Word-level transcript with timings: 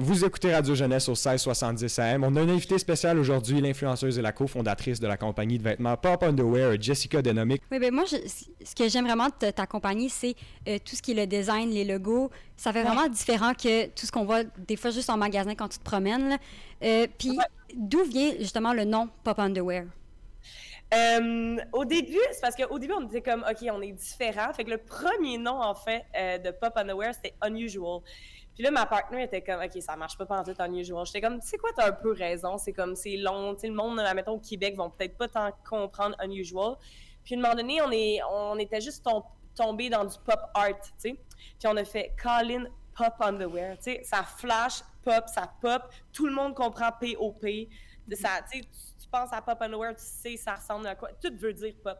Vous 0.00 0.24
écoutez 0.24 0.54
Radio 0.54 0.76
Jeunesse 0.76 1.08
au 1.08 1.12
1670 1.12 1.98
AM. 1.98 2.22
On 2.22 2.36
a 2.36 2.40
un 2.40 2.48
invité 2.48 2.78
spécial 2.78 3.18
aujourd'hui, 3.18 3.60
l'influenceuse 3.60 4.16
et 4.16 4.22
la 4.22 4.30
cofondatrice 4.30 5.00
de 5.00 5.08
la 5.08 5.16
compagnie 5.16 5.58
de 5.58 5.64
vêtements 5.64 5.96
Pop 5.96 6.22
Underwear, 6.22 6.80
Jessica 6.80 7.20
Denomic. 7.20 7.62
Oui, 7.72 7.80
ben 7.80 7.92
moi, 7.92 8.04
ce 8.06 8.74
que 8.76 8.88
j'aime 8.88 9.06
vraiment 9.06 9.26
de 9.26 9.50
ta 9.50 9.66
compagnie, 9.66 10.08
c'est 10.08 10.36
euh, 10.68 10.78
tout 10.84 10.94
ce 10.94 11.02
qui 11.02 11.10
est 11.10 11.14
le 11.14 11.26
design, 11.26 11.70
les 11.70 11.84
logos. 11.84 12.30
Ça 12.56 12.72
fait 12.72 12.84
vraiment 12.84 13.08
différent 13.08 13.54
que 13.54 13.86
tout 13.86 14.06
ce 14.06 14.12
qu'on 14.12 14.24
voit 14.24 14.44
des 14.44 14.76
fois 14.76 14.92
juste 14.92 15.10
en 15.10 15.16
magasin 15.16 15.56
quand 15.56 15.66
tu 15.66 15.80
te 15.80 15.84
promènes. 15.84 16.38
Euh, 16.84 17.08
puis, 17.18 17.36
d'où 17.74 18.04
vient 18.04 18.34
justement 18.38 18.74
le 18.74 18.84
nom 18.84 19.08
Pop 19.24 19.40
Underwear? 19.40 19.82
Euh, 20.94 21.56
au 21.72 21.84
début, 21.84 22.18
c'est 22.32 22.40
parce 22.40 22.56
qu'au 22.56 22.78
début, 22.78 22.94
on 22.94 23.06
était 23.06 23.20
comme, 23.20 23.44
OK, 23.48 23.66
on 23.70 23.82
est 23.82 23.92
différent. 23.92 24.52
Fait 24.54 24.64
que 24.64 24.70
le 24.70 24.78
premier 24.78 25.36
nom, 25.36 25.60
en 25.60 25.74
fait, 25.74 26.04
de 26.14 26.50
Pop 26.50 26.72
Underwear, 26.76 27.14
c'était 27.14 27.34
Unusual. 27.46 28.00
Puis 28.58 28.64
là, 28.64 28.72
ma 28.72 28.86
partenaire 28.86 29.22
était 29.22 29.40
comme, 29.40 29.62
OK, 29.62 29.80
ça 29.80 29.94
marche 29.94 30.18
pas 30.18 30.26
pendant 30.26 30.42
tout 30.42 30.60
unusual. 30.60 31.06
J'étais 31.06 31.20
comme, 31.20 31.38
tu 31.38 31.46
sais 31.46 31.58
quoi, 31.58 31.70
t'as 31.76 31.90
un 31.90 31.92
peu 31.92 32.10
raison. 32.10 32.58
C'est 32.58 32.72
comme, 32.72 32.96
c'est 32.96 33.16
long. 33.16 33.54
Tu 33.54 33.60
sais, 33.60 33.68
le 33.68 33.74
monde, 33.74 34.02
mettons, 34.16 34.32
au 34.32 34.40
Québec, 34.40 34.74
vont 34.76 34.90
peut-être 34.90 35.16
pas 35.16 35.28
tant 35.28 35.52
comprendre 35.70 36.16
unusual. 36.24 36.74
Puis 37.22 37.36
à 37.36 37.38
un 37.38 37.42
moment 37.42 37.54
donné, 37.54 37.80
on, 38.28 38.58
était 38.58 38.80
juste 38.80 39.06
tombé 39.54 39.90
dans 39.90 40.04
du 40.04 40.16
pop 40.26 40.40
art, 40.54 40.80
tu 40.80 40.90
sais. 40.98 41.16
Puis 41.36 41.68
on 41.68 41.76
a 41.76 41.84
fait 41.84 42.12
Colin 42.20 42.64
Pop 42.96 43.14
Underwear. 43.20 43.76
Tu 43.76 43.92
sais, 43.92 44.00
ça 44.02 44.24
flash, 44.24 44.80
pop, 45.04 45.22
ça 45.32 45.52
pop. 45.62 45.82
Tout 46.12 46.26
le 46.26 46.32
monde 46.32 46.56
comprend 46.56 46.90
POP. 46.90 47.46
Ça, 48.14 48.40
tu 48.50 48.58
sais, 48.58 48.68
tu 49.08 49.18
penses 49.18 49.32
à 49.32 49.40
Pop 49.40 49.60
Underwear, 49.60 49.94
tu 49.94 50.02
sais, 50.04 50.36
ça 50.36 50.54
ressemble 50.54 50.86
à 50.86 50.94
quoi. 50.94 51.10
Tout 51.22 51.34
veut 51.36 51.54
dire 51.54 51.74
pop. 51.82 51.98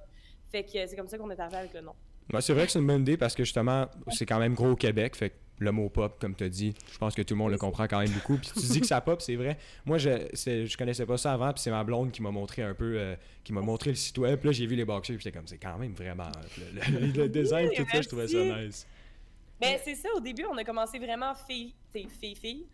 Fait 0.50 0.62
que 0.62 0.86
c'est 0.86 0.96
comme 0.96 1.08
ça 1.08 1.18
qu'on 1.18 1.30
est 1.30 1.40
arrivé 1.40 1.56
avec 1.56 1.74
le 1.74 1.80
nom. 1.80 1.94
C'est 2.40 2.52
vrai 2.52 2.66
que 2.66 2.72
c'est 2.72 2.78
une 2.78 2.86
bonne 2.86 3.02
idée 3.02 3.16
parce 3.16 3.34
que 3.34 3.44
justement, 3.44 3.86
c'est 4.08 4.26
quand 4.26 4.38
même 4.38 4.54
gros 4.54 4.70
au 4.70 4.76
Québec. 4.76 5.16
Fait 5.16 5.32
le 5.60 5.72
mot 5.72 5.88
pop, 5.88 6.20
comme 6.20 6.36
tu 6.36 6.44
as 6.44 6.48
dit, 6.48 6.74
je 6.92 6.98
pense 6.98 7.14
que 7.14 7.22
tout 7.22 7.34
le 7.34 7.38
monde 7.38 7.50
le 7.50 7.58
comprend 7.58 7.88
quand 7.88 7.98
même 7.98 8.10
beaucoup. 8.10 8.36
Puis 8.36 8.50
tu 8.54 8.60
dis 8.60 8.80
que 8.80 8.86
ça 8.86 9.00
pop, 9.00 9.20
c'est 9.20 9.34
vrai. 9.34 9.58
Moi, 9.84 9.98
je, 9.98 10.10
je 10.32 10.76
connaissais 10.76 11.06
pas 11.06 11.16
ça 11.16 11.32
avant, 11.32 11.52
puis 11.52 11.60
c'est 11.60 11.70
ma 11.70 11.82
blonde 11.82 12.12
qui 12.12 12.22
m'a 12.22 12.30
montré 12.30 12.62
un 12.62 12.74
peu, 12.74 12.96
euh, 12.96 13.16
qui 13.42 13.52
m'a 13.52 13.60
montré 13.60 13.90
le 13.90 13.96
site 13.96 14.18
web. 14.18 14.38
Puis 14.38 14.48
là, 14.48 14.52
j'ai 14.52 14.66
vu 14.66 14.76
les 14.76 14.84
boxers, 14.84 15.16
puis 15.16 15.24
j'étais 15.24 15.36
comme, 15.36 15.48
c'est 15.48 15.58
quand 15.58 15.76
même 15.78 15.94
vraiment. 15.94 16.30
Le, 16.86 17.28
design, 17.28 17.70
tout 17.74 17.86
ça, 17.90 18.02
je 18.02 18.08
trouvais 18.08 18.28
ça 18.28 18.38
nice. 18.38 18.86
Ben, 19.60 19.76
c'est 19.82 19.96
ça, 19.96 20.08
au 20.14 20.20
début, 20.20 20.44
on 20.44 20.56
a 20.56 20.62
commencé 20.62 20.98
vraiment 20.98 21.34
fille, 21.34 21.74
fille, 21.90 22.36
fille. 22.36 22.66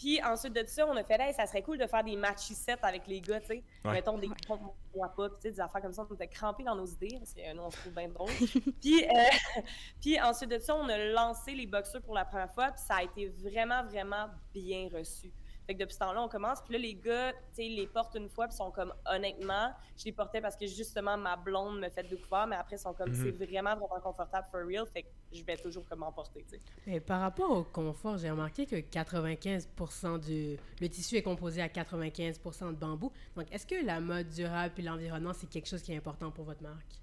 Puis 0.00 0.18
ensuite 0.22 0.54
de 0.54 0.64
ça, 0.66 0.86
on 0.86 0.96
a 0.96 1.04
fait, 1.04 1.20
hey, 1.20 1.34
ça 1.34 1.44
serait 1.44 1.60
cool 1.60 1.76
de 1.76 1.86
faire 1.86 2.02
des 2.02 2.16
matchissettes 2.16 2.82
avec 2.82 3.06
les 3.06 3.20
gars, 3.20 3.38
tu 3.38 3.48
sais. 3.48 3.62
Mettons 3.84 4.16
des 4.16 4.30
pompes 4.48 4.74
pas, 4.94 5.28
puis 5.28 5.50
des 5.50 5.60
affaires 5.60 5.82
comme 5.82 5.92
ça. 5.92 6.06
On 6.08 6.14
était 6.14 6.26
crampés 6.26 6.64
dans 6.64 6.74
nos 6.74 6.86
idées, 6.86 7.18
parce 7.18 7.34
que 7.34 7.54
nous, 7.54 7.62
on 7.62 7.70
se 7.70 7.76
trouve 7.76 7.92
bien 7.92 8.08
drôle. 8.08 8.30
puis, 8.80 9.04
euh, 9.04 9.60
puis 10.00 10.18
ensuite 10.18 10.52
de 10.52 10.58
ça, 10.58 10.74
on 10.74 10.88
a 10.88 10.96
lancé 10.96 11.52
les 11.52 11.66
boxeurs 11.66 12.00
pour 12.00 12.14
la 12.14 12.24
première 12.24 12.50
fois, 12.50 12.70
puis 12.70 12.80
ça 12.82 12.94
a 12.94 13.02
été 13.02 13.28
vraiment, 13.28 13.84
vraiment 13.84 14.28
bien 14.54 14.88
reçu. 14.90 15.30
Fait 15.70 15.74
que 15.74 15.78
depuis 15.82 15.94
ce 15.94 16.00
temps-là, 16.00 16.20
on 16.20 16.28
commence. 16.28 16.60
Puis 16.62 16.72
là, 16.72 16.80
les 16.80 16.94
gars, 16.96 17.32
tu 17.32 17.38
sais, 17.52 17.62
les 17.62 17.86
portent 17.86 18.16
une 18.16 18.28
fois, 18.28 18.48
puis 18.48 18.56
sont 18.56 18.72
comme, 18.72 18.92
honnêtement, 19.06 19.72
je 19.96 20.04
les 20.06 20.10
portais 20.10 20.40
parce 20.40 20.56
que 20.56 20.66
justement, 20.66 21.16
ma 21.16 21.36
blonde 21.36 21.78
me 21.78 21.88
fait 21.88 22.02
découvrir, 22.02 22.48
mais 22.48 22.56
après, 22.56 22.74
ils 22.74 22.80
sont 22.80 22.92
comme, 22.92 23.14
c'est 23.14 23.30
mhm. 23.30 23.46
vraiment, 23.46 23.76
vraiment 23.76 24.00
confortable 24.02 24.48
for 24.50 24.62
real. 24.66 24.84
Fait 24.92 25.04
que 25.04 25.08
je 25.32 25.44
vais 25.44 25.56
toujours 25.56 25.86
comme 25.88 26.04
porter, 26.12 26.44
tu 26.50 26.58
sais. 26.84 26.98
par 26.98 27.20
rapport 27.20 27.52
au 27.52 27.62
confort, 27.62 28.18
j'ai 28.18 28.32
remarqué 28.32 28.66
que 28.66 28.74
95% 28.74 30.18
du. 30.18 30.56
Le 30.80 30.88
tissu 30.88 31.14
est 31.14 31.22
composé 31.22 31.62
à 31.62 31.68
95% 31.68 32.70
de 32.70 32.72
bambou. 32.72 33.12
Donc, 33.36 33.46
est-ce 33.52 33.64
que 33.64 33.86
la 33.86 34.00
mode 34.00 34.28
durable 34.30 34.74
et 34.76 34.82
l'environnement, 34.82 35.34
c'est 35.34 35.48
quelque 35.48 35.68
chose 35.68 35.82
qui 35.82 35.92
est 35.92 35.96
important 35.96 36.32
pour 36.32 36.46
votre 36.46 36.64
marque? 36.64 37.00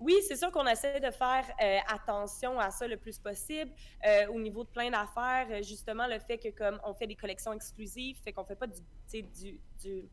Oui, 0.00 0.14
c'est 0.26 0.36
sûr 0.36 0.50
qu'on 0.50 0.66
essaie 0.66 1.00
de 1.00 1.10
faire 1.10 1.44
euh, 1.62 1.78
attention 1.88 2.58
à 2.58 2.70
ça 2.70 2.86
le 2.86 2.96
plus 2.96 3.18
possible 3.18 3.70
euh, 4.06 4.26
au 4.28 4.40
niveau 4.40 4.64
de 4.64 4.68
plein 4.68 4.90
d'affaires. 4.90 5.46
Euh, 5.50 5.62
justement, 5.62 6.06
le 6.06 6.18
fait 6.18 6.38
que 6.38 6.48
comme 6.50 6.80
on 6.84 6.94
fait 6.94 7.06
des 7.06 7.14
collections 7.14 7.52
exclusives, 7.52 8.16
fait 8.22 8.32
qu'on 8.32 8.44
fait 8.44 8.56
pas 8.56 8.66
du, 8.66 8.80
du, 9.22 9.60
du 9.80 10.08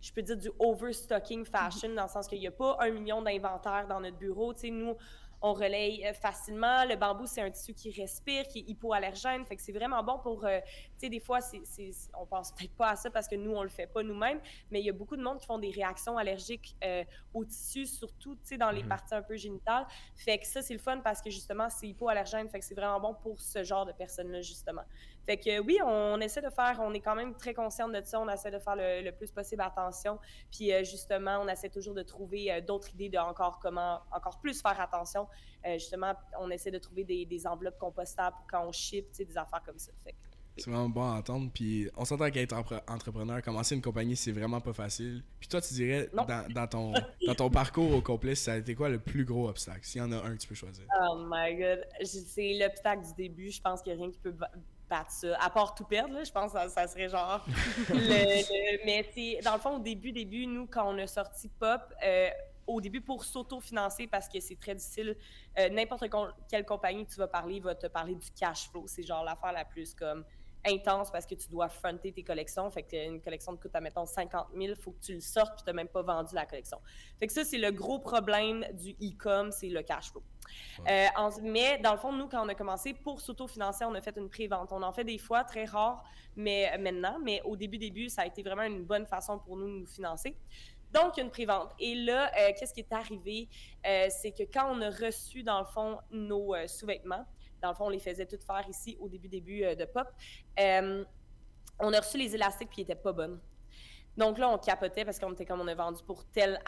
je 0.00 0.12
peux 0.12 0.22
dire 0.22 0.36
du 0.36 0.50
overstocking 0.58 1.44
fashion 1.44 1.94
dans 1.94 2.04
le 2.04 2.08
sens 2.08 2.28
qu'il 2.28 2.38
n'y 2.38 2.46
a 2.46 2.52
pas 2.52 2.76
un 2.80 2.90
million 2.90 3.20
d'inventaires 3.20 3.86
dans 3.88 4.00
notre 4.00 4.16
bureau. 4.16 4.54
Tu 4.54 4.60
sais, 4.60 4.70
nous, 4.70 4.96
on 5.40 5.52
relaye 5.52 6.04
euh, 6.06 6.12
facilement. 6.12 6.84
Le 6.84 6.96
bambou, 6.96 7.26
c'est 7.26 7.40
un 7.40 7.50
tissu 7.50 7.74
qui 7.74 7.90
respire, 7.90 8.46
qui 8.48 8.60
est 8.60 8.70
hypoallergène. 8.70 9.44
Fait 9.46 9.56
que 9.56 9.62
c'est 9.62 9.72
vraiment 9.72 10.02
bon 10.02 10.18
pour. 10.18 10.44
Euh, 10.44 10.60
tu 10.60 11.06
sais, 11.06 11.08
des 11.08 11.20
fois, 11.20 11.40
c'est, 11.40 11.60
c'est, 11.64 11.90
on 12.18 12.26
pense 12.26 12.52
peut-être 12.52 12.74
pas 12.76 12.90
à 12.90 12.96
ça 12.96 13.10
parce 13.10 13.28
que 13.28 13.36
nous, 13.36 13.52
on 13.52 13.62
le 13.62 13.68
fait 13.68 13.86
pas 13.86 14.02
nous-mêmes, 14.02 14.40
mais 14.70 14.80
il 14.80 14.86
y 14.86 14.90
a 14.90 14.92
beaucoup 14.92 15.16
de 15.16 15.22
monde 15.22 15.38
qui 15.38 15.46
font 15.46 15.58
des 15.58 15.70
réactions 15.70 16.16
allergiques 16.16 16.76
euh, 16.84 17.04
au 17.34 17.44
tissu, 17.44 17.86
surtout, 17.86 18.34
tu 18.36 18.40
sais, 18.44 18.58
dans 18.58 18.70
les 18.70 18.82
mhm. 18.82 18.88
parties 18.88 19.14
un 19.14 19.22
peu 19.22 19.36
génitales. 19.36 19.86
Fait 20.16 20.38
que 20.38 20.46
ça, 20.46 20.62
c'est 20.62 20.74
le 20.74 20.80
fun 20.80 20.98
parce 20.98 21.22
que 21.22 21.30
justement, 21.30 21.68
c'est 21.70 21.88
hypoallergène. 21.88 22.48
Fait 22.48 22.58
que 22.58 22.64
c'est 22.64 22.74
vraiment 22.74 23.00
bon 23.00 23.14
pour 23.14 23.40
ce 23.40 23.62
genre 23.62 23.86
de 23.86 23.92
personnes-là, 23.92 24.42
justement. 24.42 24.82
Fait 25.28 25.36
que 25.36 25.60
oui, 25.60 25.78
on 25.84 26.18
essaie 26.22 26.40
de 26.40 26.48
faire, 26.48 26.78
on 26.80 26.94
est 26.94 27.00
quand 27.00 27.14
même 27.14 27.34
très 27.34 27.52
consciente 27.52 27.92
de 27.92 28.00
ça, 28.02 28.18
on 28.18 28.30
essaie 28.30 28.50
de 28.50 28.58
faire 28.58 28.76
le, 28.76 29.10
plus 29.10 29.30
possible 29.30 29.60
attention. 29.60 30.18
Puis 30.50 30.70
justement, 30.86 31.40
on 31.42 31.48
essaie 31.48 31.68
toujours 31.68 31.92
de 31.92 32.02
trouver 32.02 32.62
d'autres 32.66 32.88
idées 32.94 33.10
de 33.10 33.18
encore 33.18 33.58
comment 33.58 34.00
encore 34.10 34.40
plus 34.40 34.62
faire 34.62 34.80
attention. 34.80 35.28
Euh, 35.66 35.74
justement, 35.74 36.14
on 36.40 36.48
essaie 36.50 36.70
de 36.70 36.78
trouver 36.78 37.04
des, 37.04 37.46
enveloppes 37.46 37.78
compostables 37.78 38.36
quand 38.50 38.64
on 38.66 38.72
ship, 38.72 39.06
des 39.18 39.36
affaires 39.36 39.62
comme 39.66 39.78
ça. 39.78 39.92
C'est 40.56 40.70
vraiment 40.70 40.88
bon 40.88 41.02
à 41.02 41.18
entendre. 41.18 41.50
Puis 41.52 41.90
on 41.94 42.06
s'entend 42.06 42.30
qu'être 42.30 42.56
entrepreneur, 42.88 43.42
commencer 43.42 43.74
une 43.74 43.82
compagnie, 43.82 44.16
c'est 44.16 44.32
vraiment 44.32 44.62
pas 44.62 44.72
facile. 44.72 45.22
Puis 45.40 45.48
toi, 45.50 45.60
tu 45.60 45.74
dirais, 45.74 46.08
dans, 46.14 46.66
ton, 46.66 46.94
dans 47.26 47.34
ton 47.34 47.50
parcours 47.50 47.92
au 47.92 48.00
complet, 48.00 48.34
ça 48.34 48.54
a 48.54 48.56
été 48.56 48.74
quoi 48.74 48.88
le 48.88 48.98
plus 48.98 49.26
gros 49.26 49.46
obstacle? 49.46 49.84
S'il 49.84 50.00
y 50.00 50.04
en 50.04 50.10
a 50.10 50.16
un, 50.16 50.36
tu 50.36 50.48
peux 50.48 50.54
choisir. 50.54 50.86
Oh 51.02 51.22
my 51.28 51.54
god. 51.54 51.86
C'est 52.02 52.58
l'obstacle 52.58 53.06
du 53.08 53.14
début. 53.14 53.50
Je 53.50 53.60
pense 53.60 53.82
qu'il 53.82 53.92
n'y 53.92 54.00
a 54.00 54.02
rien 54.04 54.10
qui 54.10 54.20
peut 54.20 54.34
battre 54.88 55.10
ça. 55.10 55.36
À 55.40 55.50
part 55.50 55.74
tout 55.74 55.84
perdre, 55.84 56.24
je 56.24 56.30
pense 56.30 56.52
que 56.52 56.68
ça, 56.68 56.86
serait 56.86 57.08
genre. 57.08 57.44
le, 57.90 58.84
mais 58.86 59.40
dans 59.42 59.54
le 59.54 59.60
fond, 59.60 59.76
au 59.76 59.78
début, 59.78 60.12
début, 60.12 60.46
nous, 60.46 60.66
quand 60.66 60.92
on 60.92 60.98
a 60.98 61.06
sorti 61.06 61.48
Pop, 61.48 61.80
euh, 62.04 62.30
au 62.66 62.80
début 62.80 63.00
pour 63.00 63.24
s'autofinancer 63.24 64.06
parce 64.06 64.28
que 64.28 64.38
c'est 64.40 64.58
très 64.58 64.74
difficile. 64.74 65.16
Euh, 65.58 65.68
n'importe 65.70 66.04
quelle 66.48 66.64
compagnie 66.64 67.06
que 67.06 67.12
tu 67.12 67.18
vas 67.18 67.28
parler 67.28 67.60
va 67.60 67.74
te 67.74 67.86
parler 67.86 68.14
du 68.14 68.30
cash 68.30 68.68
flow. 68.70 68.84
C'est 68.86 69.02
genre 69.02 69.24
l'affaire 69.24 69.52
la 69.52 69.64
plus 69.64 69.94
comme 69.94 70.24
intense 70.66 71.10
parce 71.10 71.26
que 71.26 71.34
tu 71.34 71.48
dois 71.48 71.68
fronter 71.68 72.12
tes 72.12 72.22
collections. 72.22 72.70
Fait 72.70 72.82
que 72.82 73.06
une 73.06 73.20
collection 73.20 73.52
de 73.52 73.58
coûte, 73.58 73.72
mettons, 73.80 74.06
50 74.06 74.48
000, 74.54 74.64
il 74.64 74.76
faut 74.76 74.92
que 74.92 75.00
tu 75.00 75.14
le 75.14 75.20
sortes 75.20 75.54
puis 75.54 75.64
tu 75.64 75.70
n'as 75.70 75.74
même 75.74 75.88
pas 75.88 76.02
vendu 76.02 76.34
la 76.34 76.46
collection. 76.46 76.78
Fait 77.18 77.26
que 77.26 77.32
ça, 77.32 77.44
c'est 77.44 77.58
le 77.58 77.70
gros 77.70 77.98
problème 77.98 78.64
du 78.72 78.92
e-com, 79.02 79.50
c'est 79.52 79.68
le 79.68 79.82
cash 79.82 80.10
flow. 80.10 80.22
Euh, 80.88 81.06
mais 81.42 81.78
dans 81.78 81.92
le 81.92 81.98
fond, 81.98 82.12
nous, 82.12 82.28
quand 82.28 82.44
on 82.44 82.48
a 82.48 82.54
commencé 82.54 82.94
pour 82.94 83.20
s'autofinancer, 83.20 83.84
on 83.84 83.94
a 83.94 84.00
fait 84.00 84.16
une 84.16 84.28
pré-vente. 84.28 84.72
On 84.72 84.82
en 84.82 84.92
fait 84.92 85.04
des 85.04 85.18
fois, 85.18 85.44
très 85.44 85.64
rare 85.64 86.04
mais 86.38 86.78
maintenant, 86.78 87.18
mais 87.22 87.42
au 87.44 87.56
début, 87.56 87.78
début, 87.78 88.08
ça 88.08 88.22
a 88.22 88.26
été 88.26 88.42
vraiment 88.42 88.62
une 88.62 88.84
bonne 88.84 89.06
façon 89.06 89.40
pour 89.40 89.56
nous 89.56 89.66
de 89.66 89.80
nous 89.80 89.86
financer. 89.86 90.36
Donc, 90.92 91.18
une 91.18 91.30
prévente. 91.30 91.74
Et 91.80 91.96
là, 91.96 92.30
euh, 92.38 92.52
qu'est-ce 92.58 92.72
qui 92.72 92.80
est 92.80 92.92
arrivé? 92.92 93.48
Euh, 93.84 94.06
c'est 94.08 94.30
que 94.30 94.44
quand 94.44 94.72
on 94.72 94.80
a 94.80 94.88
reçu, 94.88 95.42
dans 95.42 95.58
le 95.58 95.66
fond, 95.66 95.98
nos 96.10 96.54
euh, 96.54 96.66
sous-vêtements, 96.66 97.26
dans 97.62 97.70
le 97.70 97.74
fond, 97.74 97.86
on 97.86 97.90
les 97.90 97.98
faisait 97.98 98.26
toutes 98.26 98.44
faire 98.44 98.64
ici 98.68 98.96
au 99.00 99.08
début, 99.08 99.28
début 99.28 99.60
de 99.60 99.84
pop, 99.84 100.08
on 101.80 101.92
a 101.92 102.00
reçu 102.00 102.18
les 102.18 102.34
élastiques 102.34 102.70
puis 102.70 102.82
ils 102.82 102.84
n'étaient 102.84 103.00
pas 103.00 103.12
bonnes. 103.12 103.40
Donc 104.16 104.38
là, 104.38 104.48
on 104.48 104.58
capotait 104.58 105.04
parce 105.04 105.20
qu'on 105.20 105.32
était 105.32 105.46
comme 105.46 105.60
on 105.60 105.68
a 105.68 105.74
vendu 105.76 106.02
pour 106.02 106.24
tel, 106.24 106.58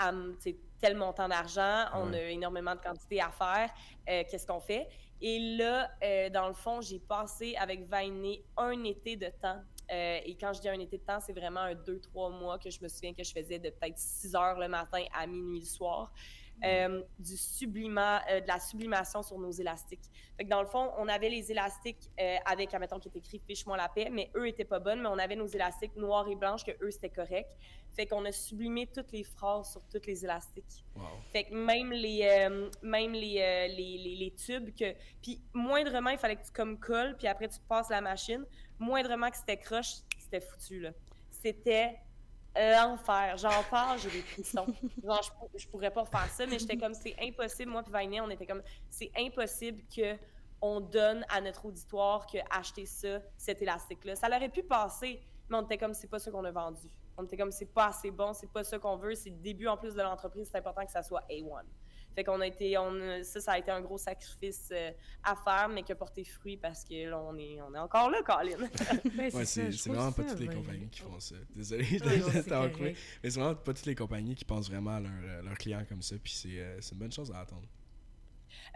tel 0.80 0.96
montant 0.96 1.26
d'argent, 1.26 1.86
on 1.94 2.12
a 2.12 2.22
énormément 2.22 2.76
de 2.76 2.80
quantité 2.80 3.20
à 3.20 3.30
faire. 3.30 3.70
Qu'est-ce 4.06 4.46
qu'on 4.46 4.60
fait? 4.60 4.88
Et 5.20 5.56
là, 5.56 5.90
dans 6.30 6.46
le 6.46 6.54
fond, 6.54 6.80
j'ai 6.80 7.00
passé 7.00 7.56
avec 7.56 7.88
Vainé 7.88 8.44
un 8.56 8.84
été 8.84 9.16
de 9.16 9.30
temps 9.42 9.60
euh, 9.90 10.20
et 10.24 10.36
quand 10.36 10.52
je 10.52 10.60
dis 10.60 10.68
un 10.68 10.78
été 10.78 10.98
de 10.98 11.02
temps, 11.02 11.18
c'est 11.20 11.32
vraiment 11.32 11.60
un 11.60 11.74
deux, 11.74 12.00
trois 12.00 12.30
mois 12.30 12.58
que 12.58 12.70
je 12.70 12.80
me 12.82 12.88
souviens 12.88 13.12
que 13.12 13.24
je 13.24 13.32
faisais 13.32 13.58
de 13.58 13.70
peut-être 13.70 13.98
6 13.98 14.36
heures 14.36 14.58
le 14.58 14.68
matin 14.68 15.02
à 15.12 15.26
minuit 15.26 15.60
le 15.60 15.66
soir. 15.66 16.12
Euh, 16.64 17.02
du 17.18 17.36
sublimant, 17.36 18.18
euh, 18.30 18.40
de 18.40 18.48
la 18.48 18.60
sublimation 18.60 19.22
sur 19.22 19.38
nos 19.38 19.50
élastiques. 19.50 20.10
Fait 20.36 20.44
que 20.44 20.48
dans 20.50 20.60
le 20.60 20.68
fond, 20.68 20.90
on 20.98 21.08
avait 21.08 21.30
les 21.30 21.50
élastiques 21.50 22.10
avec, 22.44 22.74
admettons, 22.74 22.98
qui 22.98 23.08
est 23.08 23.16
écrit 23.16 23.40
Fiche-moi 23.46 23.76
la 23.76 23.88
paix, 23.88 24.08
mais 24.10 24.30
eux 24.36 24.46
étaient 24.46 24.64
pas 24.64 24.78
bonnes, 24.78 25.00
mais 25.00 25.08
on 25.08 25.18
avait 25.18 25.36
nos 25.36 25.46
élastiques 25.46 25.96
noirs 25.96 26.28
et 26.28 26.36
blanches 26.36 26.64
que 26.64 26.72
eux 26.82 26.90
c'était 26.90 27.10
correct. 27.10 27.50
Fait 27.92 28.06
qu'on 28.06 28.24
a 28.24 28.32
sublimé 28.32 28.86
toutes 28.86 29.12
les 29.12 29.24
phrases 29.24 29.72
sur 29.72 29.86
toutes 29.86 30.06
les 30.06 30.24
élastiques. 30.24 30.84
Fait 31.32 31.44
que 31.44 31.54
même 31.54 31.92
les, 31.92 32.48
même 32.82 33.12
les, 33.12 33.68
les, 33.68 34.16
les, 34.18 34.34
tubes 34.34 34.74
que. 34.74 34.94
Puis 35.22 35.40
moindrement, 35.52 36.10
il 36.10 36.18
fallait 36.18 36.36
que 36.36 36.44
tu 36.44 36.52
comme 36.52 36.78
colles, 36.78 37.16
puis 37.16 37.26
après 37.26 37.48
tu 37.48 37.58
passes 37.68 37.90
la 37.90 38.00
machine 38.00 38.44
moindrement 38.80 39.30
que 39.30 39.36
c'était 39.36 39.58
croche, 39.58 39.98
c'était 40.18 40.40
foutu, 40.40 40.80
là. 40.80 40.90
C'était 41.30 42.00
l'enfer. 42.56 43.36
J'en 43.36 43.62
parle, 43.70 43.98
j'ai 43.98 44.10
des 44.10 44.22
frissons. 44.22 44.66
Genre, 45.02 45.30
je, 45.56 45.66
pourrais 45.68 45.90
pas 45.90 46.04
faire 46.04 46.28
ça, 46.28 46.46
mais 46.46 46.58
j'étais 46.58 46.76
comme, 46.76 46.94
c'est 46.94 47.14
impossible. 47.20 47.70
Moi 47.70 47.82
puis 47.82 47.92
Vainé, 47.92 48.20
on 48.20 48.30
était 48.30 48.46
comme, 48.46 48.62
c'est 48.88 49.10
impossible 49.16 49.82
que 49.94 50.16
on 50.62 50.80
donne 50.80 51.24
à 51.30 51.40
notre 51.40 51.64
auditoire 51.66 52.26
que 52.26 52.38
acheter 52.50 52.84
ça, 52.84 53.20
cet 53.36 53.62
élastique-là. 53.62 54.14
Ça 54.14 54.28
l'aurait 54.28 54.50
pu 54.50 54.62
passer, 54.62 55.22
mais 55.48 55.56
on 55.56 55.62
était 55.62 55.78
comme, 55.78 55.94
c'est 55.94 56.08
pas 56.08 56.18
ça 56.18 56.30
qu'on 56.30 56.44
a 56.44 56.50
vendu. 56.50 56.86
On 57.16 57.24
était 57.24 57.36
comme, 57.36 57.50
c'est 57.50 57.72
pas 57.72 57.86
assez 57.86 58.10
bon, 58.10 58.32
c'est 58.34 58.50
pas 58.50 58.62
ça 58.64 58.78
qu'on 58.78 58.96
veut. 58.96 59.14
C'est 59.14 59.30
le 59.30 59.36
début 59.36 59.68
en 59.68 59.76
plus 59.76 59.94
de 59.94 60.02
l'entreprise, 60.02 60.48
c'est 60.50 60.58
important 60.58 60.84
que 60.84 60.92
ça 60.92 61.02
soit 61.02 61.22
A1. 61.30 61.62
Fait 62.14 62.24
qu'on 62.24 62.40
a 62.40 62.46
été, 62.46 62.76
on, 62.78 63.22
ça, 63.22 63.40
ça 63.40 63.52
a 63.52 63.58
été 63.58 63.70
un 63.70 63.80
gros 63.80 63.98
sacrifice 63.98 64.68
euh, 64.72 64.90
à 65.22 65.36
faire, 65.36 65.68
mais 65.68 65.82
qui 65.82 65.92
a 65.92 65.94
porté 65.94 66.24
fruit 66.24 66.56
parce 66.56 66.84
que 66.84 67.08
là, 67.08 67.18
on 67.20 67.36
est, 67.38 67.60
on 67.62 67.74
est 67.74 67.78
encore 67.78 68.10
là, 68.10 68.22
Colin. 68.22 68.56
Ben, 69.16 69.34
ouais, 69.34 69.44
c'est 69.44 69.70
vraiment 69.88 70.12
pas 70.12 70.24
toutes 70.24 70.40
les 70.40 70.48
compagnies 70.48 70.88
qui 70.88 71.00
font 71.00 71.18
ça. 71.20 71.34
Désolé 71.54 71.84
de 71.84 72.42
t'avoir 72.42 72.70
Mais 72.80 72.94
c'est 73.22 73.40
vraiment 73.40 73.54
pas 73.54 73.74
toutes 73.74 73.86
les 73.86 73.94
compagnies 73.94 74.34
qui 74.34 74.44
pensent 74.44 74.68
vraiment 74.70 74.96
à 74.96 75.00
leurs 75.00 75.42
leur 75.42 75.58
clients 75.58 75.84
comme 75.88 76.02
ça, 76.02 76.16
puis 76.22 76.32
c'est 76.32 76.92
une 76.92 76.98
bonne 76.98 77.12
chose 77.12 77.30
à 77.32 77.40
attendre. 77.40 77.66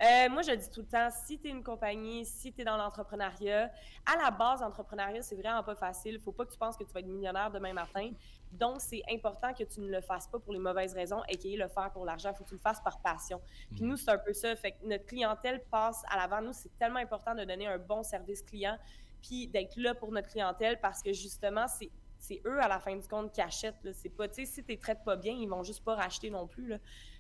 Euh, 0.03 0.29
moi, 0.31 0.43
je 0.43 0.53
dis 0.53 0.71
tout 0.71 0.81
le 0.81 0.87
temps, 0.87 1.09
si 1.11 1.39
tu 1.39 1.49
es 1.49 1.51
une 1.51 1.63
compagnie, 1.63 2.25
si 2.25 2.53
tu 2.53 2.63
es 2.63 2.65
dans 2.65 2.77
l'entrepreneuriat, 2.77 3.71
à 4.07 4.17
la 4.23 4.31
base, 4.31 4.61
l'entrepreneuriat, 4.61 5.23
c'est 5.23 5.37
vraiment 5.37 5.63
pas 5.63 5.75
facile. 5.75 6.19
faut 6.21 6.33
pas 6.33 6.45
que 6.45 6.53
tu 6.53 6.59
penses 6.59 6.77
que 6.77 6.85
tu 6.85 6.93
vas 6.93 7.01
être 7.01 7.07
millionnaire 7.07 7.51
demain 7.51 7.73
matin. 7.73 8.11
Donc, 8.53 8.81
c'est 8.81 9.03
important 9.11 9.53
que 9.53 9.65
tu 9.65 9.81
ne 9.81 9.89
le 9.89 10.01
fasses 10.01 10.29
pas 10.29 10.39
pour 10.39 10.53
les 10.53 10.59
mauvaises 10.59 10.95
raisons 10.95 11.23
et 11.29 11.37
qu'il 11.37 11.59
le 11.59 11.69
faire 11.69 11.91
pour 11.93 12.05
l'argent. 12.05 12.31
Il 12.33 12.37
faut 12.37 12.45
que 12.45 12.49
tu 12.49 12.55
le 12.55 12.61
fasses 12.61 12.81
par 12.81 13.01
passion. 13.01 13.41
Puis 13.75 13.83
mhm. 13.83 13.91
nous, 13.91 13.97
c'est 13.97 14.11
un 14.11 14.19
peu 14.19 14.33
ça. 14.33 14.55
Fait 14.57 14.73
que 14.73 14.87
notre 14.87 15.07
clientèle 15.07 15.63
passe 15.71 16.03
à 16.11 16.17
l'avant. 16.17 16.41
Nous, 16.41 16.53
c'est 16.53 16.77
tellement 16.79 17.01
important 17.01 17.35
de 17.35 17.45
donner 17.45 17.67
un 17.67 17.79
bon 17.79 18.03
service 18.03 18.43
client 18.43 18.79
puis 19.23 19.49
d'être 19.49 19.77
là 19.77 19.95
pour 19.95 20.13
notre 20.13 20.29
clientèle 20.29 20.79
parce 20.81 21.03
que 21.03 21.13
justement, 21.13 21.67
c'est 21.67 21.91
c'est 22.25 22.41
eux, 22.47 22.59
à 22.61 22.69
la 22.69 22.81
fin 22.81 22.97
du 22.97 23.07
compte, 23.07 23.33
qui 23.33 23.41
achètent. 23.43 23.87
C'est 23.93 24.09
pas, 24.09 24.29
tu 24.29 24.47
sais, 24.47 24.63
si 24.67 24.79
traites 24.79 25.05
pas 25.05 25.17
bien, 25.17 25.35
ils 25.35 25.49
vont 25.49 25.63
juste 25.63 25.85
pas 25.85 25.95
racheter 25.95 26.31
non 26.31 26.47
plus. 26.47 26.73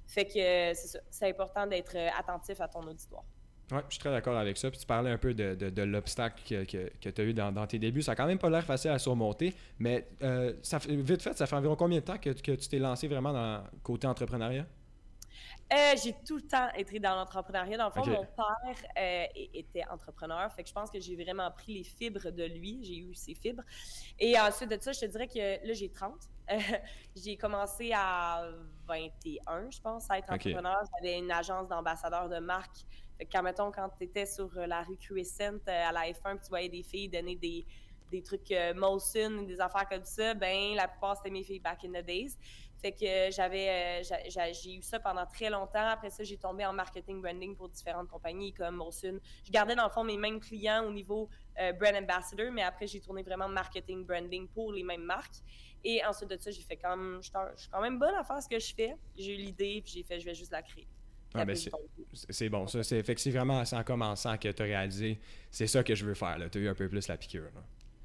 Fait 0.06 0.24
que 0.24 0.72
c'est 1.10 1.28
important 1.28 1.66
d'être 1.66 1.96
euh, 1.96 2.08
attentif 2.18 2.60
à 2.60 2.68
ton 2.68 2.80
auditoire. 2.80 3.24
Oui, 3.72 3.78
je 3.88 3.94
suis 3.94 4.00
très 4.00 4.10
d'accord 4.10 4.36
avec 4.36 4.56
ça. 4.56 4.70
Puis 4.70 4.80
tu 4.80 4.86
parlais 4.86 5.10
un 5.10 5.18
peu 5.18 5.34
de, 5.34 5.82
l'obstacle 5.82 6.42
que, 6.48 6.64
que, 6.64 7.08
tu 7.10 7.20
as 7.20 7.24
eu 7.24 7.34
dans, 7.34 7.66
tes 7.66 7.78
débuts. 7.78 8.02
Ça 8.02 8.12
n'a 8.12 8.16
quand 8.16 8.26
même 8.26 8.38
pas 8.38 8.48
l'air 8.50 8.64
facile 8.64 8.90
à 8.90 8.98
surmonter, 8.98 9.54
mais 9.78 10.06
euh, 10.22 10.54
vite 10.88 11.22
fait, 11.22 11.36
ça 11.36 11.46
fait 11.46 11.56
environ 11.56 11.76
combien 11.76 12.00
de 12.00 12.04
temps 12.04 12.18
que, 12.18 12.30
que 12.30 12.52
tu 12.52 12.68
t'es 12.68 12.78
lancé 12.78 13.08
vraiment 13.08 13.32
dans 13.32 13.58
le 13.58 13.78
côté 13.82 14.06
entrepreneuriat? 14.06 14.66
Euh, 15.72 15.94
j'ai 16.02 16.12
tout 16.26 16.36
le 16.36 16.42
temps 16.42 16.68
été 16.76 17.00
dans 17.00 17.14
l'entrepreneuriat. 17.16 17.78
Dans 17.78 17.86
le 17.86 17.90
fond, 17.90 18.06
mon 18.06 18.26
père 18.26 18.90
euh, 18.98 19.26
était 19.34 19.84
entrepreneur. 19.90 20.52
Fait 20.52 20.62
que 20.62 20.68
je 20.68 20.74
pense 20.74 20.90
que 20.90 21.00
j'ai 21.00 21.16
vraiment 21.16 21.50
pris 21.50 21.74
les 21.74 21.84
fibres 21.84 22.30
de 22.30 22.44
lui. 22.44 22.84
J'ai 22.84 22.98
eu 22.98 23.14
ses 23.14 23.34
fibres. 23.34 23.62
Et 24.18 24.38
ensuite 24.38 24.70
de 24.70 24.78
ça, 24.80 24.92
je 24.92 25.00
te 25.00 25.06
dirais 25.06 25.26
que 25.26 25.66
là, 25.66 25.72
j'ai 25.72 25.90
30. 25.90 26.12
j'ai 27.16 27.36
commencé 27.36 27.92
à 27.94 28.46
21, 28.86 29.70
je 29.70 29.80
pense, 29.80 30.10
à 30.10 30.18
être 30.18 30.30
entrepreneur. 30.30 30.82
J'avais 30.96 31.18
une 31.18 31.30
agence 31.30 31.68
d'ambassadeurs 31.68 32.28
de 32.28 32.38
marque. 32.38 32.84
Fait 33.16 33.24
que, 33.24 33.32
quand, 33.32 33.42
mettons, 33.42 33.72
quand 33.72 33.88
tu 33.96 34.04
étais 34.04 34.26
sur 34.26 34.50
la 34.54 34.82
rue 34.82 34.98
Crescent 34.98 35.60
euh, 35.68 35.88
à 35.88 35.92
la 35.92 36.02
F1, 36.10 36.42
tu 36.42 36.48
voyais 36.50 36.68
des 36.68 36.82
filles 36.82 37.08
donner 37.08 37.36
des, 37.36 37.64
des 38.10 38.22
trucs 38.22 38.52
Molson, 38.76 39.44
des 39.46 39.60
affaires 39.60 39.88
comme 39.88 40.04
ça, 40.04 40.34
ben 40.34 40.74
la 40.74 40.88
plupart, 40.88 41.16
c'était 41.16 41.30
mes 41.30 41.42
filles 41.42 41.60
back 41.60 41.84
in 41.84 42.00
the 42.00 42.04
days. 42.04 42.36
Fait 42.84 42.92
que 42.92 43.34
j'avais, 43.34 44.02
euh, 44.02 44.52
j'ai 44.52 44.74
eu 44.74 44.82
ça 44.82 45.00
pendant 45.00 45.24
très 45.24 45.48
longtemps. 45.48 45.88
Après 45.88 46.10
ça, 46.10 46.22
j'ai 46.22 46.36
tombé 46.36 46.66
en 46.66 46.74
marketing 46.74 47.22
branding 47.22 47.56
pour 47.56 47.70
différentes 47.70 48.08
compagnies 48.08 48.52
comme 48.52 48.76
Molson. 48.76 49.18
Je 49.42 49.50
gardais 49.50 49.74
dans 49.74 49.84
le 49.84 49.90
fond 49.90 50.04
mes 50.04 50.18
mêmes 50.18 50.38
clients 50.38 50.84
au 50.84 50.92
niveau 50.92 51.30
euh, 51.58 51.72
brand 51.72 51.94
ambassador, 51.94 52.52
mais 52.52 52.62
après 52.62 52.86
j'ai 52.86 53.00
tourné 53.00 53.22
vraiment 53.22 53.48
marketing 53.48 54.04
branding 54.04 54.46
pour 54.48 54.70
les 54.70 54.82
mêmes 54.82 55.04
marques. 55.04 55.36
Et 55.82 56.04
ensuite 56.04 56.28
de 56.28 56.36
ça, 56.36 56.50
j'ai 56.50 56.60
fait 56.60 56.76
comme, 56.76 57.20
je 57.22 57.30
suis 57.56 57.70
quand 57.70 57.80
même 57.80 57.98
bonne 57.98 58.16
à 58.16 58.22
faire 58.22 58.42
ce 58.42 58.50
que 58.50 58.58
je 58.58 58.74
fais. 58.74 58.94
J'ai 59.16 59.32
eu 59.32 59.38
l'idée, 59.38 59.80
puis 59.82 59.94
j'ai 59.94 60.02
fait, 60.02 60.20
je 60.20 60.26
vais 60.26 60.34
juste 60.34 60.52
la 60.52 60.60
créer. 60.60 60.86
Ah, 61.32 61.46
ben, 61.46 61.56
c'est 62.12 62.50
bon, 62.50 62.66
ça. 62.66 62.82
C'est 62.82 62.98
effectivement 62.98 63.62
en 63.72 63.82
commençant 63.82 64.36
que 64.36 64.48
tu 64.50 64.62
as 64.62 64.66
réalisé, 64.66 65.18
c'est 65.50 65.66
ça 65.66 65.82
que 65.82 65.94
je 65.94 66.04
veux 66.04 66.14
faire. 66.14 66.36
Tu 66.52 66.58
as 66.58 66.60
eu 66.60 66.68
un 66.68 66.74
peu 66.74 66.86
plus 66.90 67.08
la 67.08 67.16
piqûre. 67.16 67.48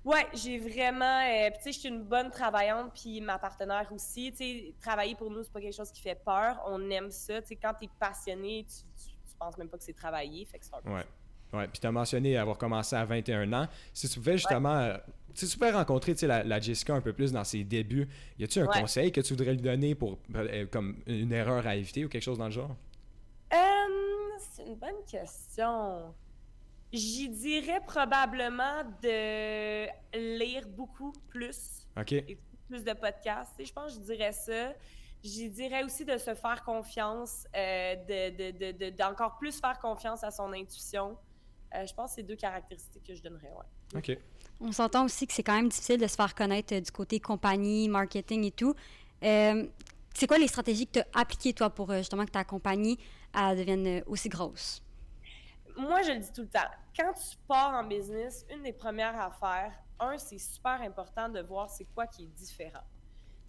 Ouais, 0.05 0.27
j'ai 0.33 0.57
vraiment. 0.57 1.21
Euh, 1.27 1.49
tu 1.55 1.63
sais, 1.63 1.71
je 1.73 1.79
suis 1.79 1.89
une 1.89 2.03
bonne 2.03 2.31
travaillante, 2.31 2.91
puis 2.93 3.19
ma 3.21 3.37
partenaire 3.37 3.87
aussi. 3.91 4.31
Tu 4.31 4.37
sais, 4.37 4.73
travailler 4.81 5.15
pour 5.15 5.29
nous, 5.29 5.43
c'est 5.43 5.51
pas 5.51 5.59
quelque 5.59 5.75
chose 5.75 5.91
qui 5.91 6.01
fait 6.01 6.15
peur. 6.15 6.61
On 6.65 6.89
aime 6.89 7.11
ça. 7.11 7.41
Tu 7.41 7.49
sais, 7.49 7.55
quand 7.55 7.73
tu 7.73 7.85
es 7.85 7.89
passionné, 7.99 8.65
tu, 8.65 8.83
tu, 9.03 9.35
penses 9.37 9.57
même 9.57 9.69
pas 9.69 9.77
que 9.77 9.83
c'est 9.83 9.93
travailler. 9.93 10.45
Fait 10.45 10.59
que 10.59 10.65
c'est 10.65 10.75
un 10.75 10.93
Ouais. 10.93 11.05
Ouais, 11.51 11.67
puis 11.67 11.79
tu 11.79 11.87
as 11.87 11.91
mentionné 11.91 12.37
avoir 12.37 12.57
commencé 12.57 12.95
à 12.95 13.05
21 13.05 13.51
ans. 13.53 13.67
Si 13.93 14.07
tu 14.07 14.19
pouvais 14.19 14.37
justement, 14.37 14.75
euh, 14.75 14.97
si 15.33 15.47
tu 15.47 15.57
pouvais 15.57 15.71
rencontrer 15.71 16.13
la, 16.21 16.43
la, 16.43 16.59
Jessica 16.59 16.93
un 16.93 17.01
peu 17.01 17.11
plus 17.11 17.31
dans 17.31 17.43
ses 17.43 17.63
débuts, 17.63 18.07
y 18.37 18.43
a-tu 18.43 18.59
un 18.59 18.67
conseil 18.67 19.11
que 19.11 19.21
tu 19.21 19.33
voudrais 19.33 19.53
lui 19.53 19.61
donner 19.61 19.95
pour 19.95 20.19
euh, 20.35 20.67
comme 20.67 21.01
une 21.07 21.33
erreur 21.33 21.65
à 21.65 21.75
éviter 21.75 22.05
ou 22.05 22.09
quelque 22.09 22.21
chose 22.21 22.37
dans 22.37 22.45
le 22.45 22.51
genre? 22.51 22.75
c'est 24.39 24.65
une 24.65 24.75
bonne 24.75 25.03
question. 25.09 26.13
J'y 26.91 27.29
dirais 27.29 27.81
probablement 27.85 28.83
de 29.01 29.85
lire 30.17 30.67
beaucoup 30.67 31.13
plus. 31.29 31.87
OK. 31.97 32.13
Et 32.13 32.37
plus 32.69 32.83
de 32.83 32.93
podcasts. 32.93 33.53
Je 33.59 33.71
pense 33.73 33.93
que 33.93 33.99
je 33.99 34.05
dirais 34.05 34.31
ça. 34.31 34.73
J'y 35.23 35.49
dirais 35.49 35.83
aussi 35.83 36.05
de 36.05 36.17
se 36.17 36.33
faire 36.33 36.63
confiance, 36.63 37.45
euh, 37.55 37.95
de, 38.05 38.89
d'encore 38.91 39.37
plus 39.37 39.59
faire 39.59 39.77
confiance 39.79 40.23
à 40.23 40.31
son 40.31 40.53
intuition. 40.53 41.17
Euh, 41.75 41.85
je 41.85 41.93
pense 41.93 42.11
que 42.11 42.15
c'est 42.15 42.23
deux 42.23 42.37
caractéristiques 42.37 43.03
que 43.03 43.13
je 43.13 43.21
donnerais, 43.21 43.51
ouais. 43.51 43.97
OK. 43.97 44.17
On 44.61 44.71
s'entend 44.71 45.05
aussi 45.05 45.27
que 45.27 45.33
c'est 45.33 45.43
quand 45.43 45.55
même 45.55 45.69
difficile 45.69 45.99
de 45.99 46.07
se 46.07 46.15
faire 46.15 46.33
connaître 46.33 46.73
euh, 46.73 46.79
du 46.79 46.91
côté 46.91 47.19
compagnie, 47.19 47.89
marketing 47.89 48.45
et 48.45 48.51
tout. 48.51 48.73
c'est 49.21 50.27
quoi 50.27 50.37
les 50.37 50.47
stratégies 50.47 50.87
que 50.87 50.93
tu 50.93 50.99
as 50.99 51.19
appliquées, 51.19 51.53
toi, 51.53 51.69
pour 51.69 51.93
justement 51.93 52.25
que 52.25 52.31
ta 52.31 52.45
compagnie 52.45 52.97
devienne 53.33 54.03
aussi 54.07 54.29
grosse? 54.29 54.81
Moi, 55.79 56.01
je 56.01 56.11
le 56.11 56.19
dis 56.19 56.31
tout 56.31 56.41
le 56.41 56.49
temps. 56.49 56.69
Quand 56.95 57.13
tu 57.13 57.37
pars 57.47 57.73
en 57.73 57.83
business, 57.83 58.45
une 58.49 58.63
des 58.63 58.73
premières 58.73 59.19
affaires, 59.19 59.73
un, 59.99 60.17
c'est 60.17 60.37
super 60.37 60.81
important 60.81 61.29
de 61.29 61.41
voir 61.41 61.69
c'est 61.69 61.85
quoi 61.93 62.07
qui 62.07 62.23
est 62.23 62.27
différent. 62.27 62.83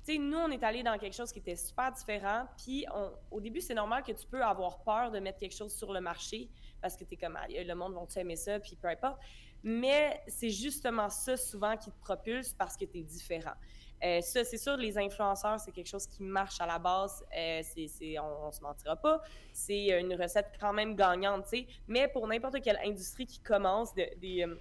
Tu 0.05 0.15
sais, 0.15 0.19
nous, 0.19 0.39
on 0.39 0.51
est 0.51 0.63
allé 0.63 0.83
dans 0.83 0.97
quelque 0.97 1.15
chose 1.15 1.31
qui 1.31 1.41
était 1.41 1.57
super 1.57 1.93
différent. 1.93 2.47
Puis, 2.57 2.87
au 3.31 3.41
début, 3.41 3.61
c'est 3.61 3.75
normal 3.75 4.03
que 4.03 4.13
tu 4.13 4.27
peux 4.27 4.43
avoir 4.43 4.83
peur 4.83 5.11
de 5.11 5.19
mettre 5.19 5.39
quelque 5.39 5.57
chose 5.57 5.75
sur 5.75 5.93
le 5.93 6.01
marché 6.01 6.49
parce 6.81 6.97
que 6.97 7.05
tu 7.05 7.15
es 7.15 7.17
comme, 7.17 7.37
ah, 7.37 7.47
le 7.49 7.75
monde 7.75 7.95
va 7.95 8.21
aimer 8.21 8.37
ça, 8.37 8.59
puis 8.59 8.77
peu 8.77 8.89
importe. 8.89 9.21
Mais 9.63 10.23
c'est 10.27 10.49
justement 10.49 11.11
ça 11.11 11.37
souvent 11.37 11.77
qui 11.77 11.91
te 11.91 12.01
propulse 12.01 12.55
parce 12.55 12.77
que 12.77 12.87
tu 12.87 12.99
es 12.99 13.03
différent. 13.03 13.55
Euh, 14.03 14.21
ça, 14.23 14.45
c'est 14.45 14.57
sûr, 14.57 14.77
les 14.77 14.97
influenceurs, 14.97 15.61
c'est 15.61 15.73
quelque 15.73 15.89
chose 15.89 16.07
qui 16.07 16.23
marche 16.23 16.61
à 16.61 16.67
la 16.67 16.79
base. 16.79 17.25
Euh, 17.37 17.61
c'est, 17.63 18.19
on, 18.19 18.47
ne 18.47 18.53
se 18.53 18.63
mentira 18.63 18.97
pas. 18.97 19.21
C'est 19.53 20.01
une 20.01 20.15
recette 20.15 20.53
quand 20.59 20.73
même 20.73 20.97
gagnante, 20.97 21.45
tu 21.45 21.59
sais. 21.59 21.67
Mais 21.87 22.09
pour 22.09 22.27
n'importe 22.27 22.61
quelle 22.63 22.79
industrie 22.85 23.27
qui 23.27 23.41
commence, 23.41 23.95
de, 23.95 24.07
des, 24.19 24.45
euh, 24.45 24.57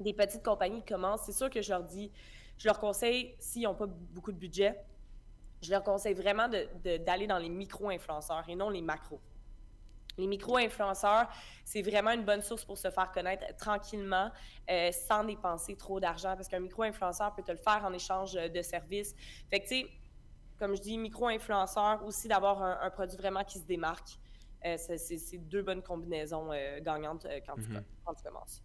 des 0.00 0.12
petites 0.12 0.44
compagnies 0.44 0.80
qui 0.80 0.92
commencent, 0.92 1.22
c'est 1.22 1.32
sûr 1.32 1.48
que 1.48 1.62
je 1.62 1.70
leur 1.70 1.82
dis, 1.82 2.10
je 2.58 2.66
leur 2.66 2.78
conseille, 2.78 3.34
s'ils 3.38 3.62
n'ont 3.62 3.74
pas 3.74 3.86
beaucoup 3.86 4.32
de 4.32 4.38
budget, 4.38 4.78
je 5.62 5.70
leur 5.70 5.82
conseille 5.82 6.14
vraiment 6.14 6.48
d'aller 6.48 7.26
dans 7.26 7.38
les 7.38 7.48
micro-influenceurs 7.48 8.44
et 8.48 8.54
non 8.54 8.70
les 8.70 8.82
macros. 8.82 9.20
Les 10.18 10.26
micro-influenceurs, 10.26 11.28
c'est 11.64 11.80
vraiment 11.80 12.10
une 12.10 12.24
bonne 12.24 12.42
source 12.42 12.64
pour 12.64 12.76
se 12.76 12.90
faire 12.90 13.10
connaître 13.12 13.44
tranquillement, 13.56 14.30
euh, 14.68 14.90
sans 14.92 15.24
dépenser 15.24 15.76
trop 15.76 16.00
d'argent, 16.00 16.34
parce 16.34 16.48
qu'un 16.48 16.60
micro-influenceur 16.60 17.34
peut 17.34 17.42
te 17.42 17.52
le 17.52 17.58
faire 17.58 17.84
en 17.84 17.92
échange 17.92 18.32
de 18.32 18.62
services. 18.62 19.14
Fait 19.48 19.60
que, 19.60 19.68
tu 19.68 19.80
sais, 19.82 19.86
comme 20.58 20.76
je 20.76 20.82
dis, 20.82 20.98
micro-influenceur, 20.98 22.04
aussi 22.04 22.26
d'avoir 22.26 22.62
un, 22.62 22.90
produit 22.90 23.16
vraiment 23.16 23.44
qui 23.44 23.58
se 23.58 23.66
démarque. 23.66 24.18
Euh, 24.66 24.76
c'est 24.76 25.38
deux 25.38 25.62
bonnes 25.62 25.82
combinaisons 25.82 26.52
euh, 26.52 26.80
gagnantes 26.80 27.28
quand, 27.46 27.54
tu, 27.54 27.60
mm-hmm. 27.60 27.82
quand, 28.04 28.14
tu, 28.14 28.24
commences. 28.24 28.60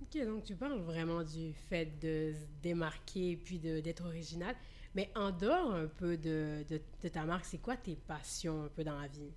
OK, 0.00 0.24
donc 0.24 0.44
tu 0.44 0.56
parles 0.56 0.80
vraiment 0.80 1.22
du 1.22 1.52
fait 1.52 1.98
de 2.00 2.32
se 2.32 2.46
démarquer 2.62 3.36
puis 3.36 3.58
d'être 3.58 4.06
original. 4.06 4.56
Mais 4.94 5.10
en 5.14 5.32
dehors 5.32 5.74
un 5.74 5.86
peu 5.86 6.16
de, 6.16 6.64
de, 6.68 6.80
de 7.02 7.08
ta 7.08 7.24
marque, 7.24 7.44
c'est 7.44 7.58
quoi 7.58 7.76
tes 7.76 7.96
passions 7.96 8.64
un 8.64 8.68
peu 8.68 8.84
dans 8.84 8.98
la 8.98 9.08
vie? 9.08 9.32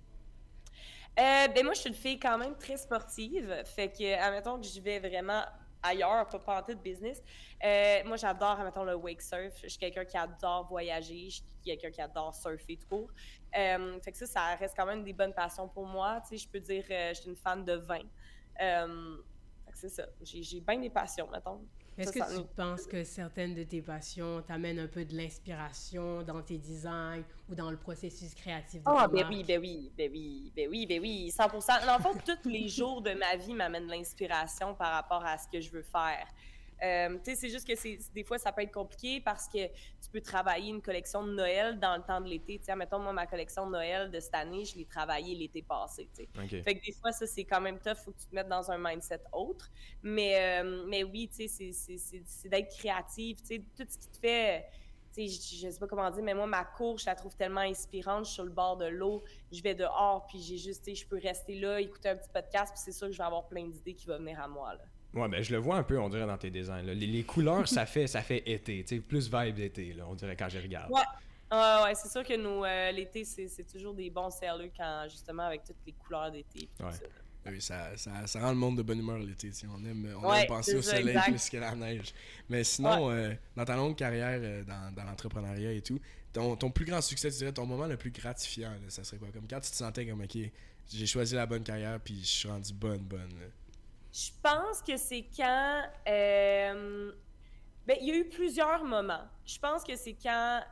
Euh, 1.18 1.48
ben 1.48 1.64
moi, 1.64 1.74
je 1.74 1.80
suis 1.80 1.88
une 1.88 1.96
fille 1.96 2.18
quand 2.18 2.38
même 2.38 2.54
très 2.56 2.76
sportive. 2.76 3.62
Fait 3.64 3.88
que, 3.88 4.14
admettons 4.20 4.58
que 4.58 4.66
je 4.66 4.80
vais 4.80 5.00
vraiment 5.00 5.42
ailleurs, 5.82 6.28
pas 6.28 6.38
parler 6.38 6.74
de 6.74 6.80
business. 6.80 7.22
Euh, 7.64 8.02
moi, 8.04 8.16
j'adore, 8.16 8.60
admettons, 8.60 8.84
le 8.84 8.94
wake 8.94 9.22
surf. 9.22 9.54
Je 9.62 9.68
suis 9.68 9.78
quelqu'un 9.78 10.04
qui 10.04 10.16
adore 10.16 10.68
voyager. 10.68 11.28
Je 11.28 11.36
suis 11.36 11.44
quelqu'un 11.64 11.90
qui 11.90 12.00
adore 12.00 12.34
surfer 12.34 12.76
tout 12.76 12.86
court. 12.88 13.10
Euh, 13.56 13.98
fait 14.00 14.12
que 14.12 14.18
ça, 14.18 14.26
ça 14.26 14.54
reste 14.54 14.76
quand 14.76 14.86
même 14.86 15.02
des 15.02 15.12
bonnes 15.12 15.34
passions 15.34 15.68
pour 15.68 15.86
moi. 15.86 16.20
Tu 16.22 16.36
sais, 16.36 16.44
je 16.44 16.48
peux 16.48 16.60
dire, 16.60 16.84
je 16.88 17.14
suis 17.14 17.30
une 17.30 17.36
fan 17.36 17.64
de 17.64 17.74
vin. 17.74 18.02
C'est 19.78 19.88
ça. 19.88 20.06
J'ai 20.22 20.60
bien 20.60 20.78
des 20.78 20.90
passions, 20.90 21.28
mettons. 21.30 21.60
Est-ce 21.96 22.12
que 22.12 22.40
tu 22.40 22.46
penses 22.54 22.86
que 22.86 23.02
certaines 23.02 23.54
de 23.54 23.64
tes 23.64 23.82
passions 23.82 24.42
t'amènent 24.42 24.78
un 24.78 24.86
peu 24.86 25.04
de 25.04 25.16
l'inspiration 25.16 26.22
dans 26.22 26.42
tes 26.42 26.58
designs 26.58 27.24
ou 27.48 27.54
dans 27.56 27.70
le 27.70 27.76
processus 27.76 28.34
créatif 28.34 28.80
de 28.80 28.86
Ah, 28.86 29.08
ben 29.08 29.26
oui, 29.28 29.42
ben 29.42 29.60
oui, 29.60 29.90
ben 29.96 30.08
oui, 30.12 30.52
ben 30.54 30.68
oui, 30.70 30.86
ben 30.86 31.00
oui, 31.00 31.30
100 31.30 31.48
Dans 31.86 31.96
le 31.96 32.02
fond, 32.02 32.14
tous 32.42 32.48
les 32.48 32.68
jours 32.68 33.02
de 33.02 33.12
ma 33.14 33.36
vie 33.36 33.52
m'amènent 33.52 33.86
de 33.86 33.90
l'inspiration 33.90 34.74
par 34.74 34.92
rapport 34.92 35.24
à 35.24 35.38
ce 35.38 35.48
que 35.48 35.60
je 35.60 35.70
veux 35.70 35.82
faire. 35.82 36.26
Euh, 36.82 37.18
c'est 37.24 37.48
juste 37.48 37.66
que 37.66 37.74
c'est, 37.74 37.98
des 38.14 38.24
fois, 38.24 38.38
ça 38.38 38.52
peut 38.52 38.62
être 38.62 38.72
compliqué 38.72 39.20
parce 39.20 39.48
que 39.48 39.66
tu 39.66 40.10
peux 40.12 40.20
travailler 40.20 40.70
une 40.70 40.82
collection 40.82 41.26
de 41.26 41.32
Noël 41.32 41.78
dans 41.78 41.96
le 41.96 42.02
temps 42.02 42.20
de 42.20 42.28
l'été. 42.28 42.60
sais 42.62 42.74
mettons, 42.76 42.98
moi, 42.98 43.12
ma 43.12 43.26
collection 43.26 43.66
de 43.66 43.72
Noël 43.72 44.10
de 44.10 44.20
cette 44.20 44.34
année, 44.34 44.64
je 44.64 44.76
l'ai 44.76 44.84
travaillée 44.84 45.34
l'été 45.34 45.62
passé. 45.62 46.08
Fait 46.14 46.26
que 46.26 46.84
des 46.84 46.92
fois, 46.92 47.12
ça, 47.12 47.26
c'est 47.26 47.44
quand 47.44 47.60
même 47.60 47.78
tough. 47.78 47.96
faut 48.04 48.12
que 48.12 48.18
tu 48.18 48.26
te 48.26 48.34
mettes 48.34 48.48
dans 48.48 48.70
un 48.70 48.78
mindset 48.78 49.22
autre. 49.32 49.70
Mais, 50.02 50.62
euh, 50.62 50.84
mais 50.86 51.04
oui, 51.04 51.28
c'est, 51.32 51.48
c'est, 51.48 52.48
d'être 52.48 52.76
créative. 52.76 53.38
Tout 53.38 53.84
ce 53.88 53.98
qui 53.98 54.08
te 54.08 54.18
fait 54.18 54.64
je, 55.26 55.66
ne 55.66 55.70
sais 55.70 55.78
pas 55.78 55.86
comment 55.86 56.10
dire, 56.10 56.22
mais 56.22 56.34
moi, 56.34 56.46
ma 56.46 56.64
cour, 56.64 56.98
je 56.98 57.06
la 57.06 57.14
trouve 57.14 57.34
tellement 57.34 57.60
inspirante. 57.60 58.24
Je 58.24 58.30
suis 58.30 58.34
sur 58.34 58.44
le 58.44 58.50
bord 58.50 58.76
de 58.76 58.86
l'eau, 58.86 59.24
je 59.50 59.62
vais 59.62 59.74
dehors, 59.74 60.26
puis 60.26 60.40
j'ai 60.40 60.58
juste, 60.58 60.94
je 60.94 61.06
peux 61.06 61.18
rester 61.18 61.58
là, 61.58 61.80
écouter 61.80 62.10
un 62.10 62.16
petit 62.16 62.30
podcast, 62.32 62.72
puis 62.72 62.82
c'est 62.84 62.92
sûr 62.92 63.08
que 63.08 63.12
je 63.12 63.18
vais 63.18 63.24
avoir 63.24 63.48
plein 63.48 63.66
d'idées 63.66 63.94
qui 63.94 64.06
vont 64.06 64.18
venir 64.18 64.40
à 64.40 64.48
moi. 64.48 64.74
Là. 64.74 64.84
Ouais, 65.14 65.28
ben 65.28 65.42
je 65.42 65.52
le 65.52 65.58
vois 65.58 65.76
un 65.76 65.82
peu, 65.82 65.98
on 65.98 66.08
dirait, 66.08 66.26
dans 66.26 66.36
tes 66.36 66.50
designs. 66.50 66.82
Les, 66.82 67.24
couleurs, 67.24 67.66
ça 67.66 67.86
fait 67.86 68.06
ça 68.06 68.22
fait 68.22 68.42
été, 68.46 68.84
tu 68.84 68.96
sais, 68.96 69.00
plus 69.00 69.30
vibe 69.32 69.54
d'été, 69.54 69.96
on 70.06 70.14
dirait, 70.14 70.36
quand 70.36 70.48
je 70.48 70.58
regarde. 70.58 70.90
Ouais, 70.90 71.00
ouais, 71.50 71.94
c'est 71.94 72.10
sûr 72.10 72.22
que 72.22 72.36
nous, 72.36 72.64
euh, 72.64 72.92
l'été, 72.92 73.24
c'est 73.24 73.66
toujours 73.70 73.94
des 73.94 74.10
bons 74.10 74.30
sellers 74.30 74.70
quand, 74.76 75.06
justement, 75.08 75.44
avec 75.44 75.64
toutes 75.64 75.76
les 75.86 75.92
couleurs 75.92 76.30
d'été. 76.30 76.68
Ouais. 76.80 76.90
Oui, 77.46 77.62
ça, 77.62 77.96
ça, 77.96 78.26
ça, 78.26 78.40
rend 78.40 78.50
le 78.50 78.56
monde 78.56 78.76
de 78.76 78.82
bonne 78.82 78.98
humeur 78.98 79.18
l'été. 79.18 79.50
On 79.64 79.82
aime, 79.84 80.14
on 80.22 80.34
aime 80.34 80.46
penser 80.46 80.74
au 80.74 80.82
soleil 80.82 81.18
plus 81.26 81.48
qu'à 81.48 81.60
la 81.60 81.74
neige. 81.74 82.12
Mais 82.48 82.62
sinon, 82.64 83.10
euh, 83.10 83.32
dans 83.56 83.64
ta 83.64 83.76
longue 83.76 83.96
carrière 83.96 84.38
euh, 84.42 84.64
dans, 84.64 84.94
dans 84.94 85.04
l'entrepreneuriat 85.04 85.72
et 85.72 85.80
tout, 85.80 85.98
ton, 86.32 86.56
ton, 86.56 86.70
plus 86.70 86.84
grand 86.84 87.00
succès, 87.00 87.30
tu 87.30 87.38
dirais, 87.38 87.52
ton 87.52 87.64
moment 87.64 87.86
le 87.86 87.96
plus 87.96 88.10
gratifiant, 88.10 88.72
ça 88.88 89.02
serait 89.02 89.16
quoi? 89.16 89.28
Comme 89.32 89.46
quand 89.48 89.60
tu 89.60 89.70
te 89.70 89.76
sentais 89.76 90.06
comme, 90.06 90.20
OK, 90.20 90.36
j'ai 90.92 91.06
choisi 91.06 91.34
la 91.34 91.46
bonne 91.46 91.62
carrière 91.62 91.98
puis 92.00 92.20
je 92.20 92.26
suis 92.26 92.48
rendu 92.48 92.72
bonne, 92.74 93.00
bonne. 93.00 93.32
Je 94.18 94.32
pense 94.42 94.82
que 94.82 94.96
c'est 94.96 95.28
quand. 95.36 95.82
Euh, 96.08 97.12
ben, 97.86 97.96
il 98.00 98.08
y 98.08 98.10
a 98.10 98.16
eu 98.16 98.28
plusieurs 98.28 98.84
moments. 98.84 99.22
Je 99.46 99.58
pense 99.60 99.84
que 99.84 99.94
c'est 99.94 100.16
quand 100.20 100.62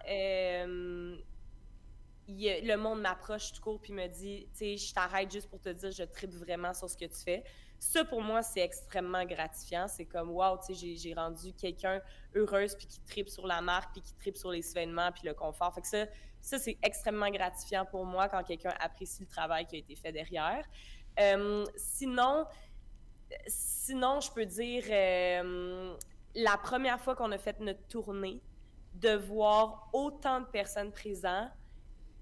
le 2.29 2.77
monde 2.77 3.03
m'approche 3.03 3.53
tout 3.53 3.63
court 3.63 3.81
puis 3.81 3.93
me 3.93 4.09
dit, 4.09 4.49
tu 4.51 4.59
sais, 4.59 4.77
je 4.77 4.93
t'arrête 4.93 5.31
juste 5.31 5.49
pour 5.49 5.61
te 5.61 5.69
dire, 5.69 5.93
je 5.93 6.03
tripe 6.03 6.33
vraiment 6.33 6.75
sur 6.75 6.91
ce 6.91 6.97
que 6.97 7.05
tu 7.05 7.23
fais. 7.25 7.45
Ça, 7.79 8.05
pour 8.05 8.21
moi, 8.21 8.43
c'est 8.43 8.63
extrêmement 8.63 9.25
gratifiant. 9.25 9.87
C'est 9.87 10.07
comme, 10.07 10.31
wow, 10.31 10.59
tu 10.67 10.75
sais, 10.75 10.97
j'ai 10.97 11.15
rendu 11.15 11.53
quelqu'un 11.53 12.01
heureuse 12.35 12.75
puis 12.75 12.89
qui 12.89 13.01
tripe 13.03 13.29
sur 13.29 13.47
la 13.47 13.61
marque 13.61 13.93
puis 13.93 14.03
qui 14.03 14.15
tripe 14.15 14.37
sur 14.37 14.51
les 14.51 14.69
événements 14.73 15.13
puis 15.13 15.23
le 15.25 15.35
confort. 15.35 15.73
Fait 15.73 15.83
que 15.83 15.89
ça, 15.89 16.07
ça 16.41 16.59
c'est 16.59 16.79
extrêmement 16.83 17.31
gratifiant 17.31 17.85
pour 17.85 18.05
moi 18.05 18.29
quand 18.29 18.43
quelqu'un 18.43 18.75
apprécie 18.81 19.23
le 19.23 19.29
travail 19.29 19.67
qui 19.67 19.77
a 19.77 19.79
été 19.79 19.95
fait 19.95 20.11
derrière. 20.11 20.65
Euh, 21.19 21.65
sinon, 21.77 22.47
sinon, 23.47 24.21
je 24.21 24.31
peux 24.31 24.47
dire, 24.47 24.85
euh, 24.91 25.95
la 26.35 26.57
première 26.57 27.01
fois 27.01 27.15
qu'on 27.15 27.33
a 27.33 27.39
fait 27.39 27.59
notre 27.61 27.87
tournée, 27.89 28.41
de 28.95 29.15
voir 29.15 29.91
autant 29.93 30.41
de 30.41 30.47
personnes 30.47 30.91
présentes, 30.91 31.51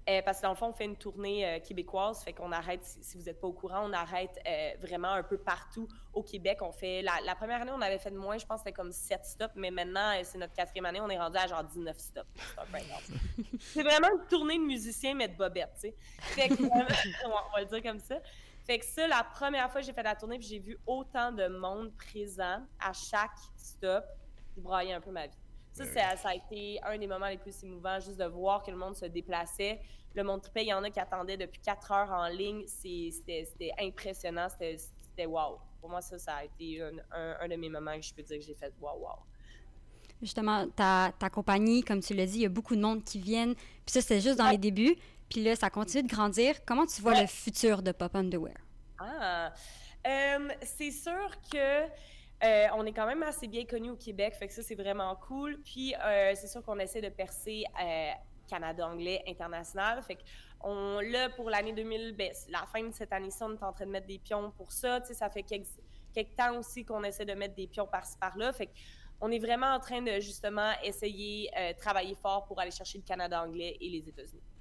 euh, 0.07 0.21
parce 0.21 0.37
que 0.37 0.43
dans 0.43 0.51
le 0.51 0.55
fond, 0.55 0.67
on 0.67 0.73
fait 0.73 0.85
une 0.85 0.97
tournée 0.97 1.47
euh, 1.47 1.59
québécoise, 1.59 2.23
fait 2.23 2.33
qu'on 2.33 2.51
arrête, 2.51 2.83
si, 2.83 3.17
vous 3.17 3.23
n'êtes 3.23 3.41
pas 3.41 3.47
au 3.47 3.53
courant, 3.53 3.89
on 3.89 3.93
arrête 3.93 4.39
euh, 4.47 4.71
vraiment 4.79 5.11
un 5.11 5.23
peu 5.23 5.37
partout 5.37 5.87
au 6.13 6.21
Québec. 6.21 6.59
On 6.61 6.71
fait 6.71 7.01
la, 7.01 7.33
première 7.35 7.61
année, 7.61 7.71
on 7.73 7.81
avait 7.81 7.97
fait 7.97 8.11
de 8.11 8.17
moins, 8.17 8.37
je 8.37 8.45
pense 8.45 8.59
c'était 8.59 8.71
comme 8.71 8.91
7 8.91 9.25
stops, 9.25 9.55
mais 9.55 9.71
maintenant, 9.71 10.11
c'est 10.23 10.37
notre 10.37 10.53
quatrième 10.53 10.85
année, 10.85 11.01
on 11.01 11.09
est 11.09 11.17
rendu 11.17 11.37
à 11.37 11.47
genre 11.47 11.63
19 11.63 11.97
stops. 11.97 12.27
C'est 13.59 13.83
vraiment 13.83 14.09
une 14.11 14.27
tournée 14.27 14.57
de 14.57 14.63
musiciens, 14.63 15.15
mais 15.15 15.27
de 15.27 15.35
bobettes, 15.35 15.73
tu 15.75 15.81
sais. 15.81 15.95
Fait 16.19 16.49
que, 16.49 16.63
on 17.25 17.29
va 17.55 17.61
le 17.61 17.65
dire 17.65 17.81
comme 17.81 17.99
ça. 17.99 18.19
Fait 18.65 18.79
que 18.79 18.85
ça, 18.85 19.07
la 19.07 19.23
première 19.23 19.71
fois 19.71 19.81
que 19.81 19.87
j'ai 19.87 19.93
fait 19.93 20.03
la 20.03 20.15
tournée, 20.15 20.39
puis 20.39 20.47
j'ai 20.47 20.59
vu 20.59 20.77
autant 20.87 21.31
de 21.31 21.47
monde 21.47 21.93
présent 21.95 22.65
à 22.79 22.93
chaque 22.93 23.37
stop, 23.55 24.03
je 24.55 24.61
broyais 24.61 24.93
un 24.93 25.01
peu 25.01 25.11
ma 25.11 25.27
vie. 25.27 25.37
Ça, 25.71 25.83
ben 25.83 26.17
ça, 26.17 26.29
a 26.29 26.35
été 26.35 26.79
un 26.83 26.97
des 26.97 27.05
moments 27.05 27.27
les 27.27 27.37
plus 27.37 27.63
émouvants, 27.63 27.99
juste 27.99 28.17
de 28.17 28.25
voir 28.25 28.63
que 28.63 28.71
le 28.71 28.77
monde 28.77 28.95
se 28.95 29.05
déplaçait. 29.05 29.81
Le 30.15 30.23
monde 30.23 30.41
tripait, 30.41 30.63
il 30.63 30.69
y 30.69 30.73
en 30.73 30.83
a 30.83 30.89
qui 30.89 30.99
attendaient 30.99 31.37
depuis 31.37 31.59
quatre 31.59 31.91
heures 31.91 32.09
en 32.09 32.27
ligne. 32.27 32.63
C'était 32.65 33.71
impressionnant, 33.79 34.47
c'était 34.49 35.25
wow. 35.25 35.59
Pour 35.81 35.89
moi, 35.89 36.01
ça, 36.01 36.17
ça 36.17 36.35
a 36.35 36.45
été 36.45 36.81
un, 37.11 37.47
de 37.47 37.55
mes 37.55 37.69
moments 37.69 37.95
que 37.97 38.01
je 38.01 38.13
peux 38.13 38.23
dire 38.23 38.39
que 38.39 38.45
j'ai 38.45 38.55
fait 38.55 38.73
wow, 38.79 38.97
wow. 38.97 39.19
Justement, 40.21 40.65
ta, 40.69 41.11
ta 41.19 41.29
compagnie, 41.29 41.83
comme 41.83 41.99
tu 41.99 42.13
l'as 42.13 42.25
dit, 42.25 42.37
il 42.37 42.41
y 42.43 42.45
a 42.45 42.49
beaucoup 42.49 42.75
de 42.75 42.81
monde 42.81 43.03
qui 43.03 43.19
viennent. 43.19 43.53
Puis 43.53 43.89
ça, 43.89 44.01
c'était 44.01 44.21
juste 44.21 44.37
dans 44.37 44.49
les 44.49 44.57
débuts. 44.57 44.95
Puis 45.35 45.43
là, 45.43 45.53
ça 45.57 45.69
continue 45.69 46.03
de 46.03 46.07
grandir. 46.07 46.63
Comment 46.65 46.85
tu 46.85 47.01
vois 47.01 47.19
le 47.19 47.27
futur 47.27 47.83
de 47.83 47.91
Pop 47.91 48.15
Underwear? 48.15 48.55
Ah, 48.97 49.51
euh, 50.07 50.47
c'est 50.61 50.91
sûr 50.91 51.29
que 51.51 51.81
euh, 52.41 52.67
on 52.73 52.85
est 52.85 52.93
quand 52.93 53.05
même 53.05 53.21
assez 53.21 53.49
bien 53.49 53.65
connu 53.65 53.89
au 53.89 53.97
Québec, 53.97 54.33
fait 54.35 54.47
que 54.47 54.53
ça, 54.53 54.63
c'est 54.63 54.75
vraiment 54.75 55.13
cool. 55.17 55.59
Puis, 55.61 55.93
euh, 55.93 56.31
c'est 56.35 56.47
sûr 56.47 56.63
qu'on 56.63 56.79
essaie 56.79 57.01
de 57.01 57.09
percer 57.09 57.65
euh, 57.83 58.11
Canada 58.47 58.87
anglais 58.87 59.25
international. 59.27 60.01
Fait 60.03 60.19
on, 60.61 61.01
là, 61.01 61.29
pour 61.31 61.49
l'année 61.49 61.73
2000, 61.73 62.15
ben, 62.15 62.31
la 62.47 62.65
fin 62.67 62.87
de 62.87 62.93
cette 62.93 63.11
année-ci, 63.11 63.43
on 63.43 63.55
est 63.55 63.63
en 63.63 63.73
train 63.73 63.87
de 63.87 63.91
mettre 63.91 64.07
des 64.07 64.19
pions 64.19 64.51
pour 64.51 64.71
ça. 64.71 65.01
Tu 65.01 65.07
sais, 65.07 65.15
ça 65.15 65.29
fait 65.29 65.43
quelques, 65.43 65.67
quelques 66.13 66.37
temps 66.37 66.57
aussi 66.57 66.85
qu'on 66.85 67.03
essaie 67.03 67.25
de 67.25 67.33
mettre 67.33 67.55
des 67.55 67.67
pions 67.67 67.87
par-ci 67.87 68.17
par-là. 68.17 68.53
Fait 68.53 68.69
on 69.19 69.29
est 69.31 69.39
vraiment 69.39 69.73
en 69.73 69.81
train 69.81 70.01
de 70.01 70.17
justement 70.21 70.71
essayer, 70.81 71.49
travailler 71.77 72.15
fort 72.15 72.45
pour 72.45 72.57
aller 72.61 72.71
chercher 72.71 72.99
le 72.99 73.03
Canada 73.03 73.43
anglais 73.43 73.75
et 73.81 73.89
les 73.89 74.07
États-Unis. 74.07 74.54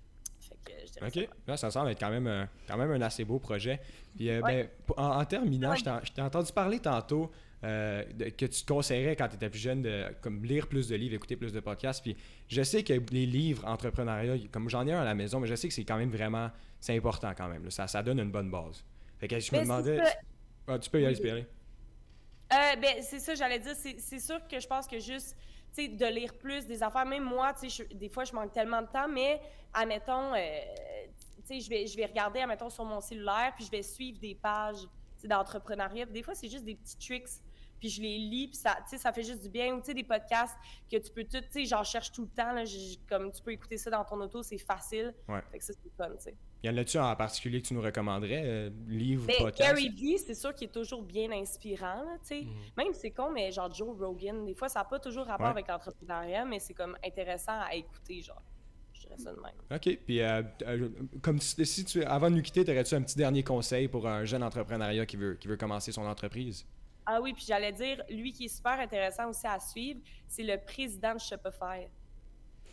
OK. 1.03 1.29
Là, 1.47 1.57
ça 1.57 1.71
semble 1.71 1.91
être 1.91 2.01
quand 2.01 2.11
même, 2.11 2.49
quand 2.69 2.77
même 2.77 2.91
un 2.91 3.01
assez 3.01 3.25
beau 3.25 3.39
projet. 3.39 3.81
Puis, 4.17 4.29
ben, 4.41 4.69
en, 4.97 5.25
terminant, 5.25 5.75
je 5.75 6.13
t'ai 6.13 6.23
entendu 6.23 6.53
parler 6.53 6.79
tantôt 6.79 7.31
euh, 7.65 8.05
que 8.37 8.45
tu 8.45 8.63
te 8.63 8.67
conseillerais 8.67 9.17
quand 9.17 9.29
tu 9.29 9.37
étais 9.37 9.49
plus 9.49 9.59
jeune 9.59 9.81
de 9.81 10.05
comme 10.21 10.45
lire 10.45 10.67
plus 10.67 10.89
de 10.89 10.97
livres, 10.97 11.15
écouter 11.15 11.37
plus 11.37 11.53
de 11.53 11.61
podcasts. 11.61 12.03
Puis 12.03 12.15
je 12.47 12.63
sais 12.63 12.83
que 12.83 12.93
les 13.11 13.25
livres 13.25 13.67
entrepreneuriat, 13.67 14.37
comme 14.53 14.69
j'en 14.69 14.87
ai 14.87 14.93
un 14.93 15.01
à 15.01 15.05
la 15.05 15.15
maison, 15.15 15.41
mais 15.41 15.47
je 15.47 15.55
sais 15.55 15.69
que 15.69 15.75
c'est 15.75 15.85
quand 15.85 15.97
même 15.97 16.11
vraiment 16.11 16.51
c'est 16.79 16.95
important 16.95 17.33
quand 17.35 17.49
même. 17.49 17.71
Ça, 17.71 17.87
ça 17.87 18.03
donne 18.03 18.21
une 18.21 18.31
bonne 18.31 18.51
base. 18.51 18.85
Fait 19.19 19.29
que 19.29 19.41
je 19.41 19.55
me 19.55 19.63
demandais. 19.63 19.99
Ah, 20.67 20.79
tu 20.79 20.91
peux 20.91 21.01
y 21.01 21.07
aller, 21.07 21.47
euh, 22.53 22.77
ben, 22.77 22.97
c'est 23.01 23.21
ça, 23.21 23.35
j'allais 23.35 23.59
dire. 23.59 23.75
C'est 23.75 24.19
sûr 24.21 24.47
que 24.47 24.61
je 24.61 24.67
pense 24.67 24.87
que 24.87 24.99
juste 24.99 25.35
de 25.77 26.07
lire 26.07 26.35
plus 26.35 26.67
des 26.67 26.83
affaires, 26.83 27.07
même 27.07 27.25
moi, 27.25 27.53
des 27.93 28.09
fois, 28.09 28.25
je 28.25 28.33
manque 28.33 28.53
tellement 28.53 28.83
de 28.83 28.87
temps, 28.87 29.09
mais 29.09 29.41
admettons, 29.73 30.35
euh, 30.35 30.61
je 31.51 31.69
vais, 31.69 31.87
je 31.87 31.97
vais 31.97 32.07
regarder, 32.07 32.41
admettons, 32.41 32.71
sur 32.71 32.85
mon 32.85 33.01
cellulaire, 33.01 33.53
puis 33.57 33.65
je 33.65 33.71
vais 33.71 33.83
suivre 33.83 34.19
des 34.19 34.35
pages 34.35 34.87
d'entrepreneuriat. 35.25 36.07
Des 36.07 36.23
fois, 36.23 36.35
c'est 36.35 36.49
juste 36.49 36.65
des 36.65 36.75
petits 36.75 36.99
tricks 36.99 37.41
puis 37.85 37.91
je 37.91 38.01
les 38.01 38.17
lis, 38.17 38.49
puis 38.49 38.57
ça, 38.57 38.79
ça 38.87 39.13
fait 39.13 39.23
juste 39.23 39.43
du 39.43 39.51
bien. 39.51 39.75
Ou 39.75 39.81
tu 39.81 39.87
sais, 39.87 39.95
des 39.95 40.05
podcasts 40.05 40.57
que 40.91 40.97
tu 40.97 41.11
peux 41.11 41.25
tout, 41.25 41.41
tu 41.41 41.47
sais, 41.51 41.65
j'en 41.67 41.85
cherche 41.85 42.13
tout 42.13 42.23
le 42.23 42.29
temps, 42.29 42.53
là, 42.53 42.65
comme 43.07 43.31
tu 43.31 43.43
peux 43.43 43.53
écouter 43.53 43.77
ça 43.77 43.91
dans 43.91 44.05
ton 44.05 44.19
auto, 44.23 44.43
c'est 44.43 44.57
facile. 44.57 45.15
Ouais. 45.29 45.43
Fait 45.51 45.59
que 45.59 45.65
ça, 45.65 45.75
c'est 45.75 45.93
fun, 45.95 46.09
tu 46.17 46.23
sais. 46.23 46.37
Y 46.65 46.71
en 46.71 46.77
a-tu 46.79 46.99
en 46.99 47.15
particulier 47.15 47.61
que 47.61 47.67
tu 47.67 47.75
nous 47.75 47.83
recommanderais, 47.83 48.43
euh, 48.43 48.71
livre, 48.89 49.27
ben, 49.27 49.37
podcast? 49.37 49.71
Gary 49.71 49.91
Vee, 49.91 50.17
c'est 50.19 50.35
sûr 50.35 50.55
qu'il 50.55 50.69
est 50.69 50.73
toujours 50.73 51.03
bien 51.03 51.31
inspirant, 51.31 52.05
tu 52.23 52.29
sais. 52.29 52.41
Mhm. 52.41 52.53
Même 52.79 52.95
c'est 52.95 53.11
con, 53.11 53.31
mais 53.31 53.53
genre 53.53 53.73
Joe 53.73 53.95
Rogan, 53.99 54.47
des 54.47 54.55
fois, 54.55 54.71
ça 54.71 54.79
n'a 54.79 54.87
pas 54.87 54.99
toujours 54.99 55.27
rapport 55.27 55.49
avec 55.49 55.69
l'entrepreneuriat, 55.69 56.47
mais 56.47 56.59
c'est 56.61 56.73
comme 56.73 56.97
intéressant 57.05 57.61
à 57.61 57.75
écouter, 57.75 58.23
genre. 58.23 58.43
Je 58.95 59.01
dirais 59.01 59.19
ça 59.19 59.33
de 59.35 59.41
même. 59.41 59.53
OK. 59.71 59.99
Puis, 60.07 60.23
euh, 60.23 60.43
euh, 60.63 60.89
comme 61.21 61.39
si 61.39 61.85
tu, 61.85 62.03
avant 62.03 62.31
de 62.31 62.37
nous 62.37 62.43
quitter, 62.43 62.63
aurais-tu 62.63 62.95
un 62.95 63.03
petit 63.03 63.19
dernier 63.19 63.43
conseil 63.43 63.89
pour 63.89 64.09
un 64.09 64.25
jeune 64.25 64.43
entrepreneuriat 64.43 65.05
qui 65.05 65.17
veut, 65.19 65.35
qui 65.35 65.49
veut 65.49 65.59
commencer 65.59 65.93
son 65.93 66.07
entreprise? 66.07 66.67
Ah 67.05 67.21
oui, 67.21 67.35
puis 67.35 67.45
j'allais 67.47 67.73
dire, 67.73 68.03
lui 68.09 68.33
qui 68.33 68.47
est 68.47 68.57
super 68.57 68.81
intéressant 68.81 69.29
aussi 69.29 69.47
à 69.47 69.61
suivre, 69.61 70.01
c'est 70.27 70.45
le 70.45 70.57
président 70.65 71.13
de 71.13 71.21
Shopify. 71.21 71.89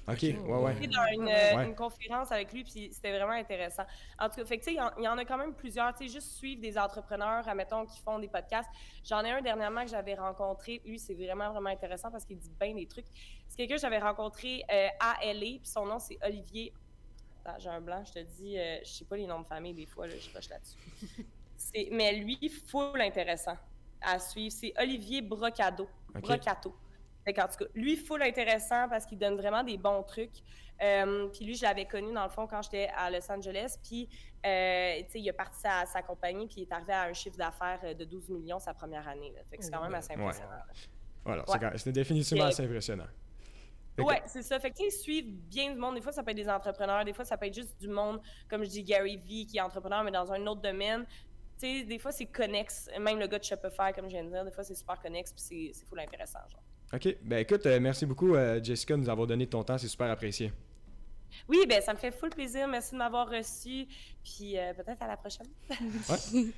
OK, 0.08 0.22
ouais, 0.24 0.36
ouais. 0.36 0.74
J'étais 0.74 0.88
dans 0.88 1.06
une, 1.14 1.30
euh, 1.30 1.64
une, 1.64 1.76
conférence 1.76 2.32
avec 2.32 2.52
lui, 2.52 2.64
puis 2.64 2.90
c'était 2.92 3.16
vraiment 3.16 3.34
intéressant. 3.34 3.84
En 4.20 4.30
tout 4.30 4.38
cas, 4.38 4.46
fait 4.46 4.58
tu 4.58 4.64
sais, 4.64 4.74
il 4.74 5.04
y, 5.04 5.08
en 5.08 5.18
a 5.18 5.26
quand 5.26 5.38
même 5.38 5.54
plusieurs. 5.54 5.94
Tu 5.94 6.08
sais, 6.08 6.14
juste 6.14 6.32
suivre 6.32 6.60
des 6.60 6.78
entrepreneurs, 6.78 7.48
admettons, 7.48 7.86
qui 7.86 8.00
font 8.02 8.18
des 8.18 8.28
podcasts. 8.28 8.70
J'en 9.04 9.24
ai 9.24 9.30
un 9.30 9.42
dernièrement 9.42 9.84
que 9.84 9.92
j'avais 9.92 10.16
rencontré. 10.16 10.82
Lui, 10.86 10.98
c'est 10.98 11.14
vraiment, 11.14 11.52
vraiment 11.52 11.70
intéressant 11.70 12.10
parce 12.10 12.26
qu'il 12.26 12.38
dit 12.38 12.52
bien 12.60 12.74
des 12.74 12.88
trucs. 12.88 13.06
C'est 13.48 13.58
quelqu'un 13.58 13.76
que 13.76 13.82
j'avais 13.82 14.00
rencontré 14.00 14.64
euh, 14.72 14.88
à 15.00 15.20
LA, 15.24 15.40
puis 15.40 15.62
son 15.64 15.86
nom, 15.86 16.00
c'est 16.00 16.18
Olivier. 16.24 16.74
Attends, 17.46 17.60
j'ai 17.60 17.70
un 17.70 17.82
blanc, 17.82 18.04
je 18.04 18.14
te 18.14 18.20
dis, 18.20 18.58
euh, 18.58 18.80
je 18.84 18.90
sais 18.90 19.06
pas 19.06 19.18
les 19.18 19.28
noms 19.28 19.42
de 19.42 19.48
famille 19.48 19.74
des 19.74 19.86
fois, 19.86 20.08
là, 20.08 20.14
je 20.18 20.36
rush 20.36 20.50
là-dessus. 20.50 21.28
mais 21.92 22.14
lui, 22.14 22.38
full 22.68 23.00
intéressant 23.00 23.58
à 24.02 24.18
suivre, 24.18 24.54
c'est 24.58 24.74
Olivier 24.80 25.22
Brocato. 25.22 25.88
En 27.28 27.48
tout 27.48 27.66
cas, 27.66 27.72
lui, 27.76 27.96
full 27.96 28.22
intéressant 28.24 28.90
parce 28.90 29.06
qu'il 29.06 29.18
donne 29.18 29.36
vraiment 29.36 29.64
des 29.64 29.78
bons 29.78 30.04
trucs. 30.04 30.42
Euh, 30.82 31.28
puis 31.28 31.46
lui, 31.46 31.56
je 31.56 31.64
l'avais 31.64 31.86
connu 31.86 32.12
dans 32.14 32.24
le 32.24 32.30
fond 32.30 32.48
quand 32.48 32.62
j'étais 32.64 32.90
à 32.96 33.12
Los 33.12 33.32
Angeles. 33.32 33.78
Puis, 33.84 34.10
euh, 34.46 34.98
tu 35.06 35.12
sais, 35.12 35.20
il 35.20 35.30
a 35.30 35.34
parti 35.34 35.60
sa, 35.60 35.86
sa 35.86 36.02
compagnie, 36.02 36.48
puis 36.48 36.62
il 36.62 36.64
est 36.64 36.74
arrivé 36.74 36.94
à 36.94 37.04
un 37.04 37.14
chiffre 37.14 37.38
d'affaires 37.38 37.96
de 37.96 38.04
12 38.04 38.30
millions 38.30 38.60
sa 38.60 38.74
première 38.74 39.08
année. 39.08 39.34
Fait 39.50 39.58
que 39.58 39.64
c'est 39.64 39.72
quand 39.72 39.84
même 39.84 39.94
assez 39.94 40.14
impressionnant. 40.14 40.50
Voilà, 41.24 41.78
c'est 41.78 41.92
définitivement 41.92 42.46
assez 42.46 42.64
impressionnant. 42.64 43.08
Oui, 44.00 44.16
c'est 44.26 44.42
ça. 44.42 44.60
Fait 44.60 44.72
que, 44.72 44.78
tu 44.78 44.90
sais, 44.90 44.98
suivre 44.98 45.28
bien 45.30 45.72
du 45.72 45.78
monde. 45.78 45.94
Des 45.94 46.02
fois, 46.02 46.12
ça 46.12 46.24
peut 46.24 46.32
être 46.32 46.38
des 46.38 46.50
entrepreneurs. 46.50 47.06
Des 47.06 47.14
fois, 47.14 47.26
ça 47.26 47.38
peut 47.38 47.46
être 47.46 47.54
juste 47.54 47.80
du 47.80 47.88
monde, 47.88 48.20
comme 48.50 48.64
je 48.64 48.70
dis, 48.70 48.84
Gary 48.84 49.18
Vee, 49.18 49.46
qui 49.46 49.58
est 49.58 49.62
entrepreneur, 49.62 50.04
mais 50.04 50.12
dans 50.12 50.32
un 50.32 50.48
autre 50.48 50.62
domaine 50.62 51.06
sais, 51.62 51.84
des 51.84 52.00
fois, 52.00 52.12
c'est 52.12 52.26
connexe. 52.26 52.90
Même 53.00 53.20
le 53.20 53.28
gars 53.28 53.40
de 53.40 53.44
Shopify, 53.44 53.94
comme 53.96 54.06
je 54.06 54.16
viens 54.16 54.24
de 54.24 54.30
dire, 54.30 54.44
des 54.44 54.52
fois, 54.52 54.64
c'est 54.64 54.76
super 54.76 55.00
connexe, 55.00 55.32
puis 55.32 55.72
c'est 55.74 55.86
full 55.86 56.00
intéressant, 56.00 56.40
genre. 56.50 56.64
OK. 56.94 57.18
Ben 57.24 57.40
écoute, 57.40 57.66
euh, 57.66 57.80
merci 57.80 58.06
beaucoup, 58.06 58.36
euh, 58.36 58.62
Jessica, 58.62 58.96
de 58.96 59.02
nous 59.02 59.10
avoir 59.10 59.28
donné 59.28 59.48
ton 59.48 59.64
temps. 59.64 59.78
C'est 59.78 59.88
super 59.88 60.10
apprécié. 60.10 60.52
Oui, 61.48 61.60
ben 61.68 61.82
ça 61.82 61.94
me 61.94 61.98
fait 61.98 62.12
full 62.12 62.30
plaisir. 62.30 62.68
Merci 62.68 62.92
de 62.92 62.98
m'avoir 62.98 63.30
reçu. 63.30 63.88
Puis 64.24 64.58
euh, 64.58 64.74
peut-être 64.74 65.02
à 65.02 65.08
la 65.08 65.18
prochaine. 65.18 65.48
ouais. 65.70 66.46